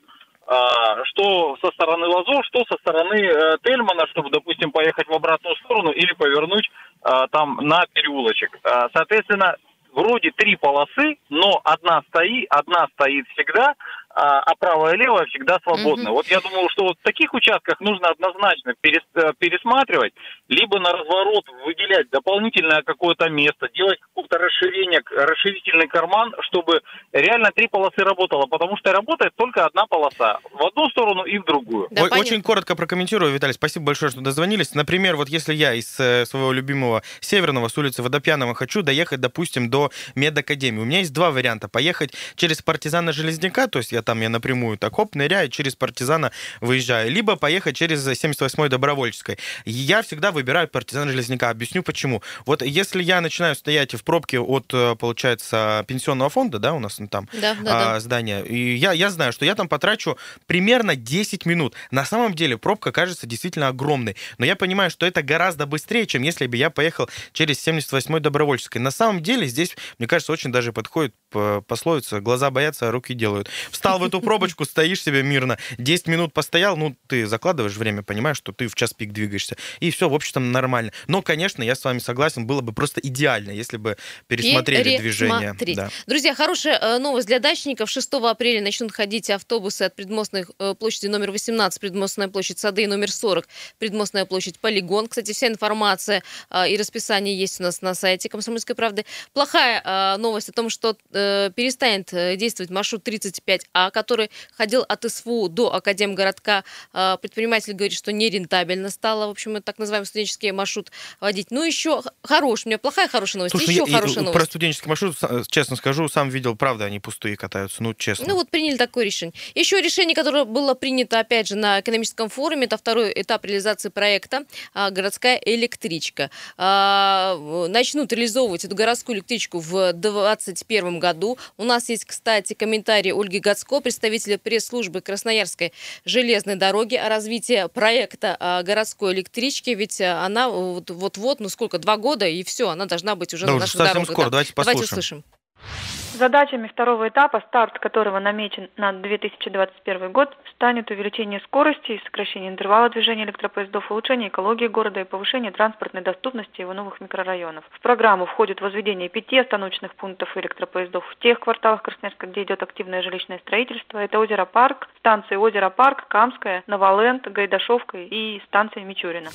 А, 0.47 1.05
что 1.05 1.57
со 1.61 1.69
стороны 1.73 2.07
Лазо, 2.07 2.41
что 2.43 2.65
со 2.67 2.75
стороны 2.79 3.21
э, 3.21 3.57
Тельмана, 3.63 4.07
чтобы, 4.07 4.31
допустим, 4.31 4.71
поехать 4.71 5.07
в 5.07 5.13
обратную 5.13 5.55
сторону 5.57 5.91
или 5.91 6.11
повернуть 6.13 6.67
а, 7.03 7.27
там 7.27 7.57
на 7.61 7.85
переулочек. 7.93 8.57
А, 8.63 8.89
соответственно, 8.91 9.55
вроде 9.93 10.31
три 10.31 10.55
полосы, 10.55 11.17
но 11.29 11.61
одна 11.63 12.01
стоит, 12.09 12.47
одна 12.49 12.87
стоит 12.93 13.27
всегда, 13.35 13.75
а, 14.09 14.39
а 14.39 14.55
правая 14.55 14.95
и 14.95 14.97
левая 14.97 15.25
всегда 15.27 15.59
свободны. 15.63 16.05
Мгм. 16.05 16.13
Вот 16.13 16.27
я 16.27 16.39
думаю, 16.41 16.67
что 16.69 16.83
вот 16.83 16.97
в 16.99 17.03
таких 17.03 17.33
участках 17.33 17.79
нужно 17.79 18.09
однозначно 18.09 18.73
перес- 18.81 19.01
э, 19.15 19.33
пересматривать, 19.37 20.13
либо 20.47 20.79
на 20.79 20.91
разворот 20.91 21.45
выделять 21.65 22.09
дополнительное 22.09 22.81
какое-то 22.81 23.29
место, 23.29 23.69
делать 23.73 23.99
какое-то 23.99 24.37
расширение, 24.39 25.01
расширительный 25.11 25.87
карман, 25.87 26.33
чтобы 26.41 26.81
реально 27.13 27.51
три 27.55 27.67
полосы 27.67 28.01
работало, 28.03 28.47
потому 28.47 28.77
что 28.77 28.91
работает 28.91 29.33
только 29.35 29.65
одна 29.65 29.85
полоса 29.85 30.39
в 30.51 30.65
одну 30.65 30.89
сторону 30.89 31.23
и 31.23 31.37
в 31.37 31.45
другую. 31.45 31.87
Да, 31.91 32.03
Ой. 32.03 32.09
Очень 32.19 32.41
коротко 32.41 32.75
прокомментирую, 32.75 33.31
Виталий, 33.31 33.53
спасибо 33.53 33.85
большое, 33.85 34.11
что 34.11 34.21
дозвонились. 34.21 34.73
Например, 34.73 35.15
вот 35.15 35.29
если 35.29 35.53
я 35.53 35.73
из 35.73 35.99
э, 35.99 36.25
своего 36.25 36.51
любимого 36.51 37.03
Северного, 37.21 37.67
с 37.67 37.77
улицы 37.77 38.01
Водопьянова, 38.01 38.55
хочу 38.55 38.81
доехать, 38.81 39.21
допустим, 39.21 39.69
до 39.69 39.91
медакадемии, 40.15 40.81
у 40.81 40.85
меня 40.85 40.99
есть 40.99 41.13
два 41.13 41.31
варианта. 41.31 41.69
Поехать 41.69 42.13
через 42.35 42.61
партизана 42.61 43.11
Железняка, 43.11 43.67
то 43.67 43.79
есть 43.79 43.91
я 43.91 43.98
там 44.01 44.21
я 44.21 44.29
напрямую 44.29 44.77
так 44.77 44.95
хоп, 44.95 45.15
ныряю, 45.15 45.49
через 45.49 45.75
партизана 45.75 46.31
выезжаю, 46.61 47.11
либо 47.11 47.35
поехать 47.35 47.75
через 47.75 48.05
78-й 48.07 48.69
Добровольческой. 48.69 49.37
Я 49.65 50.01
всегда 50.01 50.31
выбираю 50.31 50.67
партизана 50.67 51.11
Железняка. 51.11 51.49
Объясню 51.49 51.83
почему. 51.83 52.21
Вот 52.45 52.61
если 52.61 53.03
я 53.03 53.21
начинаю 53.21 53.55
стоять 53.55 53.93
в 53.93 54.03
пробке 54.03 54.39
от, 54.39 54.73
э, 54.73 54.95
получается, 54.95 55.83
пенсионного 55.87 56.29
фонда, 56.29 56.59
да, 56.59 56.73
у 56.73 56.79
нас 56.79 56.99
там 57.09 57.29
Да, 57.33 57.55
да, 57.55 57.63
да. 57.63 57.95
а, 57.95 57.99
здания. 57.99 58.41
И 58.41 58.75
я, 58.75 58.91
я 58.93 59.09
знаю, 59.09 59.33
что 59.33 59.45
я 59.45 59.55
там 59.55 59.67
потрачу 59.67 60.17
примерно 60.47 60.95
10 60.95 61.45
минут. 61.45 61.75
На 61.91 62.05
самом 62.05 62.33
деле 62.33 62.57
пробка 62.57 62.91
кажется 62.91 63.27
действительно 63.27 63.67
огромной. 63.69 64.15
Но 64.37 64.45
я 64.45 64.55
понимаю, 64.55 64.89
что 64.89 65.05
это 65.05 65.21
гораздо 65.21 65.65
быстрее, 65.65 66.05
чем 66.05 66.23
если 66.23 66.47
бы 66.47 66.57
я 66.57 66.69
поехал 66.69 67.09
через 67.33 67.65
78-й 67.65 68.19
Добровольческой. 68.19 68.79
На 68.79 68.91
самом 68.91 69.21
деле 69.23 69.47
здесь, 69.47 69.75
мне 69.97 70.07
кажется, 70.07 70.31
очень 70.31 70.51
даже 70.51 70.73
подходит 70.73 71.13
пословица 71.29 72.19
«глаза 72.19 72.51
боятся, 72.51 72.87
а 72.87 72.91
руки 72.91 73.13
делают». 73.13 73.49
Встал 73.71 73.99
в 73.99 74.03
эту 74.03 74.21
пробочку, 74.21 74.65
стоишь 74.65 75.01
себе 75.01 75.23
мирно, 75.23 75.57
10 75.77 76.07
минут 76.07 76.33
постоял, 76.33 76.77
ну, 76.77 76.95
ты 77.07 77.27
закладываешь 77.27 77.75
время, 77.77 78.03
понимаешь, 78.03 78.37
что 78.37 78.51
ты 78.51 78.67
в 78.67 78.75
час 78.75 78.93
пик 78.93 79.11
двигаешься. 79.11 79.57
И 79.79 79.91
все, 79.91 80.09
в 80.09 80.13
общем-то, 80.13 80.39
нормально. 80.39 80.91
Но, 81.07 81.21
конечно, 81.21 81.63
я 81.63 81.75
с 81.75 81.83
вами 81.83 81.99
согласен, 81.99 82.45
было 82.45 82.61
бы 82.61 82.73
просто 82.73 82.99
идеально, 83.01 83.51
если 83.51 83.77
бы 83.77 83.97
пересмотрели 84.27 84.97
движение. 84.97 85.55
Да. 85.75 85.89
Друзья, 86.07 86.35
хорошая 86.35 86.77
э, 86.79 86.97
новость 86.97 87.27
для 87.27 87.39
дачников. 87.39 87.89
6 87.89 88.13
апреля 88.13 88.61
начнут 88.61 88.91
ходить 88.91 89.29
автобусы 89.29 89.83
от 89.83 89.95
предмостной 89.95 90.45
э, 90.57 90.75
площади 90.77 91.07
номер 91.07 91.31
18, 91.31 91.79
предмостная 91.79 92.27
площадь 92.27 92.59
Сады, 92.59 92.87
номер 92.87 93.11
40, 93.11 93.47
предмостная 93.77 94.25
площадь 94.25 94.59
Полигон. 94.59 95.07
Кстати, 95.07 95.33
вся 95.33 95.47
информация 95.47 96.23
э, 96.49 96.69
и 96.69 96.77
расписание 96.77 97.37
есть 97.37 97.59
у 97.59 97.63
нас 97.63 97.81
на 97.81 97.93
сайте 97.93 98.29
Комсомольской 98.29 98.75
правды. 98.75 99.05
Плохая 99.33 100.17
новость 100.17 100.49
о 100.49 100.51
том, 100.51 100.69
что 100.69 100.95
э, 101.19 101.51
перестанет 101.55 102.13
э, 102.13 102.35
действовать 102.35 102.69
маршрут 102.71 103.07
35А, 103.07 103.91
который 103.91 104.31
ходил 104.55 104.85
от 104.87 105.03
СФУ 105.11 105.49
до 105.49 105.73
Академгородка. 105.73 106.63
Э, 106.93 107.17
предприниматель 107.21 107.73
говорит, 107.73 107.93
что 107.97 108.11
нерентабельно 108.11 108.89
стало, 108.89 109.27
в 109.27 109.31
общем, 109.31 109.55
это 109.55 109.63
так 109.65 109.79
называемый 109.79 110.05
студенческий 110.05 110.51
маршрут 110.51 110.91
водить. 111.19 111.47
Ну, 111.51 111.63
еще 111.63 112.01
хорош, 112.23 112.65
у 112.65 112.69
меня 112.69 112.77
плохая 112.77 113.07
хорошая 113.07 113.39
новость, 113.39 113.51
Слушай, 113.57 113.71
еще 113.71 113.83
я- 113.87 113.97
хорошая 113.97 114.23
про 114.23 114.31
новость. 114.31 114.45
студенческий 114.51 114.87
маршрут, 114.89 115.17
с- 115.17 115.47
честно 115.47 115.75
скажу, 115.75 116.07
сам 116.09 116.29
видел, 116.29 116.55
правда, 116.55 116.85
они 116.85 116.99
пустые 116.99 117.35
катаются, 117.37 117.83
ну, 117.83 117.93
честно. 117.93 118.27
Ну 118.27 118.35
вот 118.35 118.49
приняли 118.49 118.77
такое 118.77 119.05
решение. 119.05 119.33
Еще 119.55 119.81
решение, 119.81 120.15
которое 120.15 120.45
было 120.45 120.73
принято, 120.73 121.19
опять 121.19 121.47
же, 121.47 121.55
на 121.55 121.79
экономическом 121.81 122.29
форуме, 122.29 122.65
это 122.65 122.77
второй 122.77 123.11
этап 123.15 123.45
реализации 123.45 123.89
проекта 123.89 124.45
а, 124.73 124.89
«Городская 124.91 125.35
электричка». 125.43 126.29
А, 126.57 127.37
Начнут 127.69 128.11
реализовывать 128.13 128.65
эту 128.65 128.75
городскую 128.75 129.15
электричку 129.17 129.59
в 129.59 129.93
2021 129.93 130.99
году. 130.99 131.08
У 131.57 131.63
нас 131.63 131.89
есть, 131.89 132.05
кстати, 132.05 132.53
комментарий 132.53 133.11
Ольги 133.11 133.39
Гацко, 133.39 133.79
представителя 133.81 134.37
пресс-службы 134.37 135.01
Красноярской 135.01 135.73
железной 136.05 136.55
дороги 136.55 136.95
о 136.95 137.09
развитии 137.09 137.67
проекта 137.73 138.35
а, 138.39 138.63
городской 138.63 139.13
электрички. 139.13 139.71
Ведь 139.71 139.99
а, 140.01 140.25
она 140.25 140.49
вот- 140.49 140.89
вот-вот, 140.89 141.39
ну 141.39 141.49
сколько, 141.49 141.77
два 141.79 141.97
года, 141.97 142.27
и 142.27 142.43
все, 142.43 142.69
она 142.69 142.85
должна 142.85 143.15
быть 143.15 143.33
уже 143.33 143.45
Да 143.45 143.53
на 143.53 143.59
наших 143.59 143.77
дорогах. 143.77 144.05
скоро, 144.11 144.25
да. 144.25 144.31
давайте 144.31 144.53
Давайте 144.55 144.81
послушаем. 144.81 145.19
услышим. 145.19 145.98
Задачами 146.19 146.67
второго 146.67 147.07
этапа, 147.07 147.41
старт 147.47 147.79
которого 147.79 148.19
намечен 148.19 148.69
на 148.75 148.91
2021 148.91 150.11
год, 150.11 150.35
станет 150.53 150.91
увеличение 150.91 151.39
скорости 151.39 151.93
и 151.93 152.03
сокращение 152.03 152.49
интервала 152.49 152.89
движения 152.89 153.23
электропоездов, 153.23 153.89
улучшение 153.89 154.27
экологии 154.27 154.67
города 154.67 154.99
и 154.99 155.05
повышение 155.05 155.53
транспортной 155.53 156.03
доступности 156.03 156.59
его 156.59 156.73
новых 156.73 156.99
микрорайонов. 156.99 157.63
В 157.71 157.79
программу 157.79 158.25
входит 158.25 158.59
возведение 158.59 159.07
пяти 159.07 159.37
остановочных 159.37 159.95
пунктов 159.95 160.35
электропоездов 160.35 161.05
в 161.09 161.19
тех 161.19 161.39
кварталах 161.39 161.83
Красноярска, 161.83 162.27
где 162.27 162.43
идет 162.43 162.61
активное 162.63 163.01
жилищное 163.01 163.39
строительство. 163.39 163.97
Это 163.99 164.19
озеро 164.19 164.43
Парк, 164.43 164.89
станции 164.97 165.37
озеро 165.37 165.69
Парк, 165.69 166.09
Камская, 166.09 166.65
Новолент, 166.67 167.31
Гайдашовка 167.31 167.97
и 167.97 168.41
станция 168.45 168.83
Мичурина. 168.83 169.29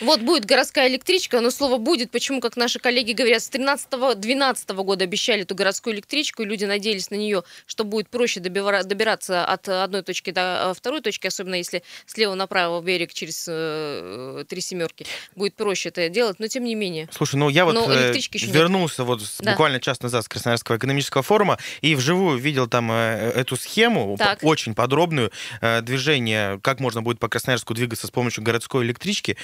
Вот 0.00 0.20
будет 0.20 0.44
городская 0.44 0.88
электричка, 0.88 1.40
но 1.40 1.50
слово 1.50 1.78
будет, 1.78 2.10
почему, 2.10 2.40
как 2.40 2.56
наши 2.56 2.78
коллеги 2.78 3.12
говорят, 3.12 3.42
с 3.42 3.50
13-12 3.50 4.74
года 4.84 5.04
обещали 5.04 5.42
эту 5.42 5.54
городскую 5.54 5.94
электричку, 5.94 6.42
и 6.42 6.46
люди 6.46 6.64
надеялись 6.64 7.10
на 7.10 7.14
нее, 7.16 7.44
что 7.66 7.84
будет 7.84 8.08
проще 8.08 8.40
добираться 8.40 9.44
от 9.44 9.68
одной 9.68 10.02
точки 10.02 10.30
до 10.30 10.70
э, 10.70 10.74
второй 10.74 11.00
точки, 11.00 11.26
особенно 11.26 11.54
если 11.54 11.82
слева 12.06 12.34
направо 12.34 12.80
в 12.80 12.84
берег 12.84 13.12
через 13.12 13.46
э, 13.48 14.44
три 14.48 14.60
семерки 14.60 15.06
будет 15.34 15.54
проще 15.54 15.88
это 15.88 16.08
делать, 16.08 16.38
но 16.38 16.48
тем 16.48 16.64
не 16.64 16.74
менее. 16.74 17.08
Слушай, 17.12 17.36
ну 17.36 17.48
я 17.48 17.64
вот 17.64 17.76
э, 17.88 18.12
еще 18.14 18.46
нет. 18.46 18.54
вернулся 18.54 19.04
вот 19.04 19.22
Да. 19.38 19.52
буквально 19.52 19.80
час 19.80 20.00
назад 20.02 20.24
с 20.24 20.28
Красноярского 20.28 20.76
экономического 20.76 21.22
форума 21.22 21.58
и 21.80 21.94
вживую 21.94 22.38
видел 22.38 22.66
там 22.66 22.90
э, 22.92 23.32
эту 23.34 23.56
схему, 23.56 24.16
Так. 24.18 24.40
очень 24.42 24.74
подробную, 24.74 25.32
э, 25.60 25.80
движение, 25.82 26.60
как 26.62 26.80
можно 26.80 27.02
будет 27.02 27.18
по 27.18 27.28
Красноярску 27.28 27.74
двигаться 27.74 28.06
с 28.06 28.10
помощью 28.10 28.44
городской 28.44 28.84
электрички. 28.84 29.36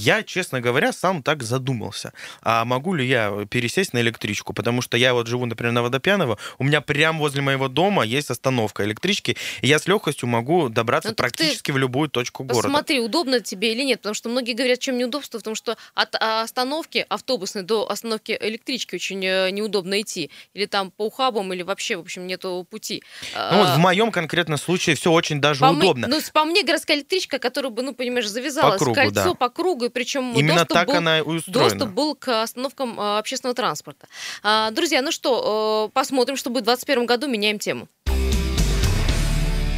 Я, 0.00 0.22
честно 0.22 0.60
говоря, 0.60 0.92
сам 0.92 1.22
так 1.22 1.42
задумался. 1.42 2.12
А 2.42 2.64
могу 2.64 2.94
ли 2.94 3.06
я 3.06 3.46
пересесть 3.50 3.92
на 3.92 4.00
электричку? 4.00 4.52
Потому 4.54 4.82
что 4.82 4.96
я 4.96 5.12
вот 5.14 5.26
живу, 5.26 5.46
например, 5.46 5.72
на 5.72 5.82
Водопьяново, 5.82 6.38
у 6.58 6.64
меня 6.64 6.80
прямо 6.80 7.18
возле 7.18 7.42
моего 7.42 7.68
дома 7.68 8.04
есть 8.04 8.30
остановка 8.30 8.84
электрички, 8.84 9.36
и 9.62 9.66
я 9.68 9.78
с 9.78 9.86
легкостью 9.86 10.28
могу 10.28 10.68
добраться 10.68 11.10
Ну, 11.10 11.14
практически 11.14 11.70
в 11.70 11.78
любую 11.78 12.08
точку 12.08 12.44
города. 12.44 12.68
Посмотри, 12.68 13.00
удобно 13.00 13.40
тебе 13.40 13.72
или 13.72 13.82
нет, 13.82 14.00
потому 14.00 14.14
что 14.14 14.28
многие 14.28 14.52
говорят, 14.54 14.78
чем 14.78 14.96
неудобство, 14.98 15.38
потому 15.38 15.54
что 15.56 15.76
от 15.94 16.14
а, 16.14 16.42
остановки 16.42 17.04
автобусной 17.08 17.62
до 17.62 17.90
остановки 17.90 18.36
электрички 18.40 18.94
очень 18.94 19.24
э, 19.24 19.50
неудобно 19.50 20.00
идти. 20.00 20.30
Или 20.54 20.66
там 20.66 20.90
по 20.90 21.06
ухабам, 21.06 21.52
или 21.52 21.62
вообще, 21.62 21.96
в 21.96 22.00
общем, 22.00 22.26
нету 22.26 22.66
пути. 22.70 23.02
Ну 23.34 23.58
вот 23.58 23.68
А, 23.68 23.76
в 23.76 23.78
моем 23.78 24.10
конкретном 24.10 24.58
случае 24.58 24.96
все 24.96 25.10
очень 25.12 25.40
даже 25.40 25.60
по 25.60 25.72
мне- 25.72 25.80
удобно. 25.84 26.06
ну, 26.08 26.20
с- 26.20 26.30
по 26.30 26.44
мне, 26.44 26.62
городская 26.62 26.96
электричка, 26.96 27.38
которая 27.38 27.70
бы, 27.70 27.82
ну, 27.82 27.94
понимаешь, 27.94 28.28
завязалась 28.28 28.78
кругу, 28.78 28.94
кольцо 28.94 29.24
да. 29.24 29.34
по 29.34 29.48
кругу, 29.50 29.84
и 29.86 29.88
причем 29.90 30.32
Именно 30.34 30.64
доступ 30.64 30.74
так 30.74 30.86
был 30.88 30.94
она 30.96 31.18
и 31.18 31.22
устроена. 31.22 31.70
Доступ 31.70 31.88
был 31.94 32.14
к 32.14 32.42
остановкам 32.42 32.98
а, 32.98 33.18
общественного 33.18 33.54
транспорта. 33.54 34.06
А, 34.42 34.70
Друзья, 34.70 35.02
ну 35.02 35.12
что, 35.12 35.88
э, 35.88 35.92
посмотрим, 35.92 36.36
что 36.36 36.50
будет 36.50 36.62
в 36.62 36.66
2021 36.66 37.06
году, 37.06 37.28
меняем 37.28 37.58
тему. 37.58 37.88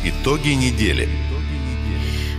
Итоги 0.04 0.50
недели. 0.50 1.08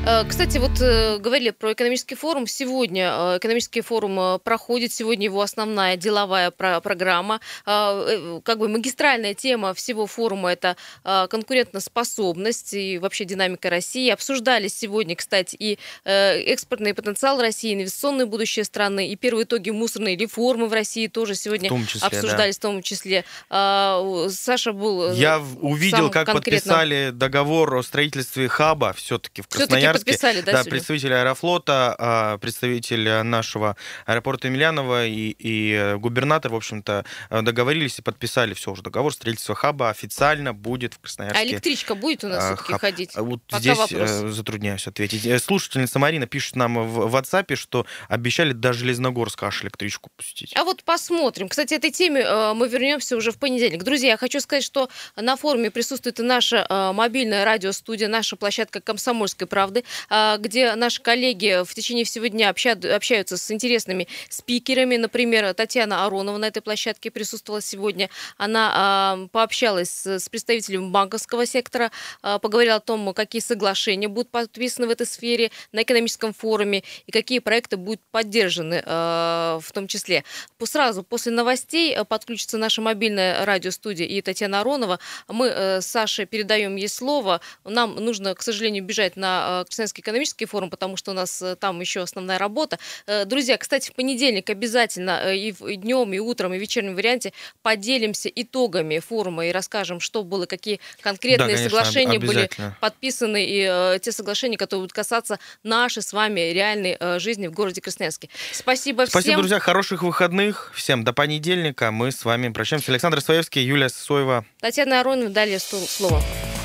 Э, 0.06 0.26
Кстати, 0.28 0.58
вот 0.58 0.82
э, 0.82 1.18
говорили 1.18 1.52
про 1.52 1.72
экономический 1.72 2.16
форум. 2.16 2.46
Сегодня 2.46 3.14
э, 3.16 3.38
экономический 3.38 3.80
форум 3.80 4.40
проходит. 4.44 4.92
Сегодня 4.92 5.26
его 5.26 5.42
основная 5.42 5.96
деловая 5.96 6.52
про- 6.52 6.82
программа. 6.82 7.40
Как 7.66 8.58
бы 8.58 8.68
магистральная 8.68 9.34
тема 9.34 9.74
всего 9.74 10.06
форума– 10.08 10.52
это 10.54 10.76
конкурентоспособность 11.04 12.74
и 12.74 12.98
вообще 12.98 13.24
динамика 13.26 13.70
России. 13.70 14.10
Обсуждались 14.10 14.78
сегодня, 14.78 15.16
кстати, 15.16 15.56
и 15.58 15.80
экспортный 16.04 16.94
потенциал 16.94 17.40
России, 17.40 17.74
инвестиционное 17.74 18.26
будущее 18.26 18.66
страны, 18.66 19.08
и 19.10 19.16
первые 19.16 19.46
итоги 19.46 19.70
мусорной 19.70 20.16
реформы 20.16 20.68
в 20.68 20.74
России 20.74 21.08
тоже 21.08 21.36
сегодня 21.36 21.72
В 21.72 21.88
числе, 21.88 22.02
да. 22.02 22.08
обсуждались 22.08 22.58
в 22.58 22.62
том 22.62 22.82
числе. 22.82 23.24
Саша 23.50 24.74
был... 24.74 25.14
Я 25.14 25.42
увидел, 25.62 26.10
как 26.10 26.28
конкретном- 26.28 26.34
подписали 26.44 27.12
договор 27.14 27.76
о 27.76 27.84
строительстве 27.84 28.48
хаба 28.48 28.94
все-таки 28.94 29.42
в 29.42 29.48
Всё-таки 29.50 29.93
Красноярске. 29.94 30.12
подписали, 30.12 30.42
да, 30.42 30.52
сегодня? 30.52 30.72
представитель 30.72 31.14
Аэрофлота, 31.14 31.96
а, 31.98 32.38
представитель 32.38 33.08
э, 33.08 33.24
нашего 33.24 33.76
аэропорта 34.06 34.48
Емельянова 34.48 35.06
и, 35.06 35.36
и 35.38 35.74
э, 35.74 35.98
губернатор, 35.98 36.52
в 36.52 36.56
общем-то, 36.56 37.06
э, 37.30 37.42
договорились 37.42 38.00
и 38.00 38.02
подписали 38.02 38.54
все 38.54 38.72
уже. 38.72 38.82
Договор 38.82 39.14
строительства 39.14 39.56
хаба 39.56 39.90
официально 39.90 40.54
будет 40.54 40.94
в 40.94 41.00
Красноярске. 41.00 41.40
А 41.40 41.46
электричка 41.46 41.96
будет 41.96 42.24
у 42.24 42.28
нас 42.28 42.44
а, 42.44 42.48
все-таки 42.56 42.72
хаб. 42.74 42.82
ходить? 42.82 43.12
А 43.16 43.24
Вот 43.24 43.42
Пока 43.48 43.60
здесь 43.60 43.78
вопрос. 43.78 44.10
э, 44.10 44.28
затрудняюсь 44.30 44.88
ответить. 44.88 45.26
Э, 45.26 45.40
Слушательница 45.40 46.00
Марина 46.00 46.28
пишет 46.28 46.56
нам 46.56 46.88
в 46.88 47.16
WhatsApp, 47.16 47.56
что 47.56 47.86
обещали 48.08 48.54
до 48.54 48.74
Железногорска 48.74 49.48
аж 49.48 49.64
электричку 49.64 50.10
пустить. 50.18 50.54
А 50.56 50.64
вот 50.64 50.84
посмотрим. 50.84 51.50
Кстати, 51.50 51.74
этой 51.74 51.92
теме 51.92 52.22
э, 52.22 52.54
мы 52.54 52.68
вернемся 52.68 53.16
уже 53.18 53.32
в 53.32 53.38
понедельник. 53.38 53.84
Друзья, 53.84 54.12
я 54.12 54.18
хочу 54.18 54.40
сказать, 54.40 54.64
что 54.64 54.90
на 55.16 55.36
форуме 55.36 55.72
присутствует 55.72 56.20
и 56.20 56.24
наша 56.24 56.66
э, 56.70 56.92
мобильная 56.94 57.46
радиостудия, 57.46 58.08
наша 58.08 58.36
площадка 58.36 58.82
«Комсомольской 58.82 59.48
правды», 59.48 59.83
э, 60.10 60.38
где 60.40 60.76
наши 60.76 61.02
коллеги 61.02 61.64
в 61.64 61.74
течение 61.74 62.06
всего 62.06 62.28
дня 62.28 62.50
обща- 62.50 62.96
общаются 62.96 63.38
с 63.38 63.52
интересными 63.52 64.08
спикерами. 64.30 64.98
Например, 64.98 65.54
Татьяна 65.54 66.06
Аронова 66.06 66.38
на 66.38 66.46
этой 66.46 66.62
площадке 66.62 67.12
присутствовала 67.12 67.62
сегодня. 67.62 68.10
Она 68.38 69.18
э, 69.24 69.28
пообщалась 69.32 70.06
с 70.06 70.30
представителем 70.30 70.92
банковского 70.92 71.46
сектора, 71.46 71.92
э, 72.22 72.40
поговорила 72.42 72.76
о 72.76 72.80
том, 72.80 73.14
какие 73.14 73.42
соглашения 73.42 74.08
будут 74.08 74.30
подписаны 74.30 74.88
в 74.88 74.90
этой 74.90 75.06
сфере 75.08 75.52
на 75.72 75.84
экономическом 75.84 76.34
форуме 76.34 76.84
и 77.06 77.12
какие 77.12 77.40
проекты 77.40 77.78
будут 77.78 78.02
поддержаны 78.12 78.82
в 78.84 79.72
том 79.74 79.88
числе. 79.88 80.24
Сразу 80.64 81.04
после 81.04 81.32
новостей 81.32 81.96
подключится 82.08 82.58
наша 82.58 82.82
мобильная 82.82 83.46
радиостудия 83.46 84.06
и 84.06 84.22
Татьяна 84.22 84.62
Аронова. 84.62 85.00
Мы 85.28 85.48
э, 85.48 85.82
с 85.82 85.88
Сашей 85.88 86.26
передаем 86.26 86.76
ей 86.76 86.88
слово. 86.88 87.42
Нам 87.64 87.96
нужно, 87.96 88.34
к 88.36 88.42
сожалению, 88.42 88.84
бежать 88.84 89.16
на 89.16 89.66
Красноярский 89.74 90.02
экономический 90.02 90.46
форум, 90.46 90.70
потому 90.70 90.98
что 90.98 91.12
у 91.12 91.14
нас 91.16 91.42
э, 91.42 91.56
там 91.56 91.80
еще 91.82 92.02
основная 92.02 92.38
работа. 92.38 92.78
Э, 93.08 93.26
Друзья, 93.26 93.58
кстати, 93.58 93.90
в 93.90 93.94
понедельник 93.94 94.50
обязательно 94.52 95.22
э, 95.24 95.36
и 95.38 95.52
днем, 95.78 96.14
и 96.14 96.20
утром, 96.20 96.54
и 96.54 96.58
в 96.60 96.62
вечернем 96.62 96.96
варианте 96.96 97.34
поделимся 97.64 98.30
итогами 98.30 99.00
форума 99.00 99.48
и 99.48 99.52
расскажем, 99.52 100.00
что 100.00 100.24
было, 100.24 100.46
какие 100.46 100.80
конкретные 101.02 101.56
конечно, 101.56 101.70
соглашения 101.70 102.20
были 102.20 102.50
подписаны 102.80 103.44
и 103.44 104.00
те 104.00 104.12
соглашения, 104.12 104.58
которые 104.58 104.84
будут 104.84 104.94
касаться 104.94 105.40
нашей 105.64 106.04
с 106.04 106.14
вами 106.14 106.52
реальной 106.52 106.98
жизни 107.20 107.48
в 107.48 107.54
городе 107.54 107.82
Красноярске. 107.82 108.30
Спасибо, 108.52 109.06
Спасибо, 109.08 109.22
всем. 109.22 109.40
друзья, 109.40 109.60
хороших 109.60 110.04
выходных. 110.04 110.72
Всем 110.76 111.04
до 111.04 111.14
понедельника. 111.14 111.92
Мы 111.92 112.12
с 112.12 112.24
вами 112.24 112.50
прощаемся. 112.50 112.92
Александр 112.92 113.22
Своевский, 113.22 113.64
Юлия 113.64 113.90
Сосоева. 113.90 114.46
Татьяна 114.60 115.00
Аронова, 115.00 115.30
далее 115.30 115.60
слово. 115.60 116.22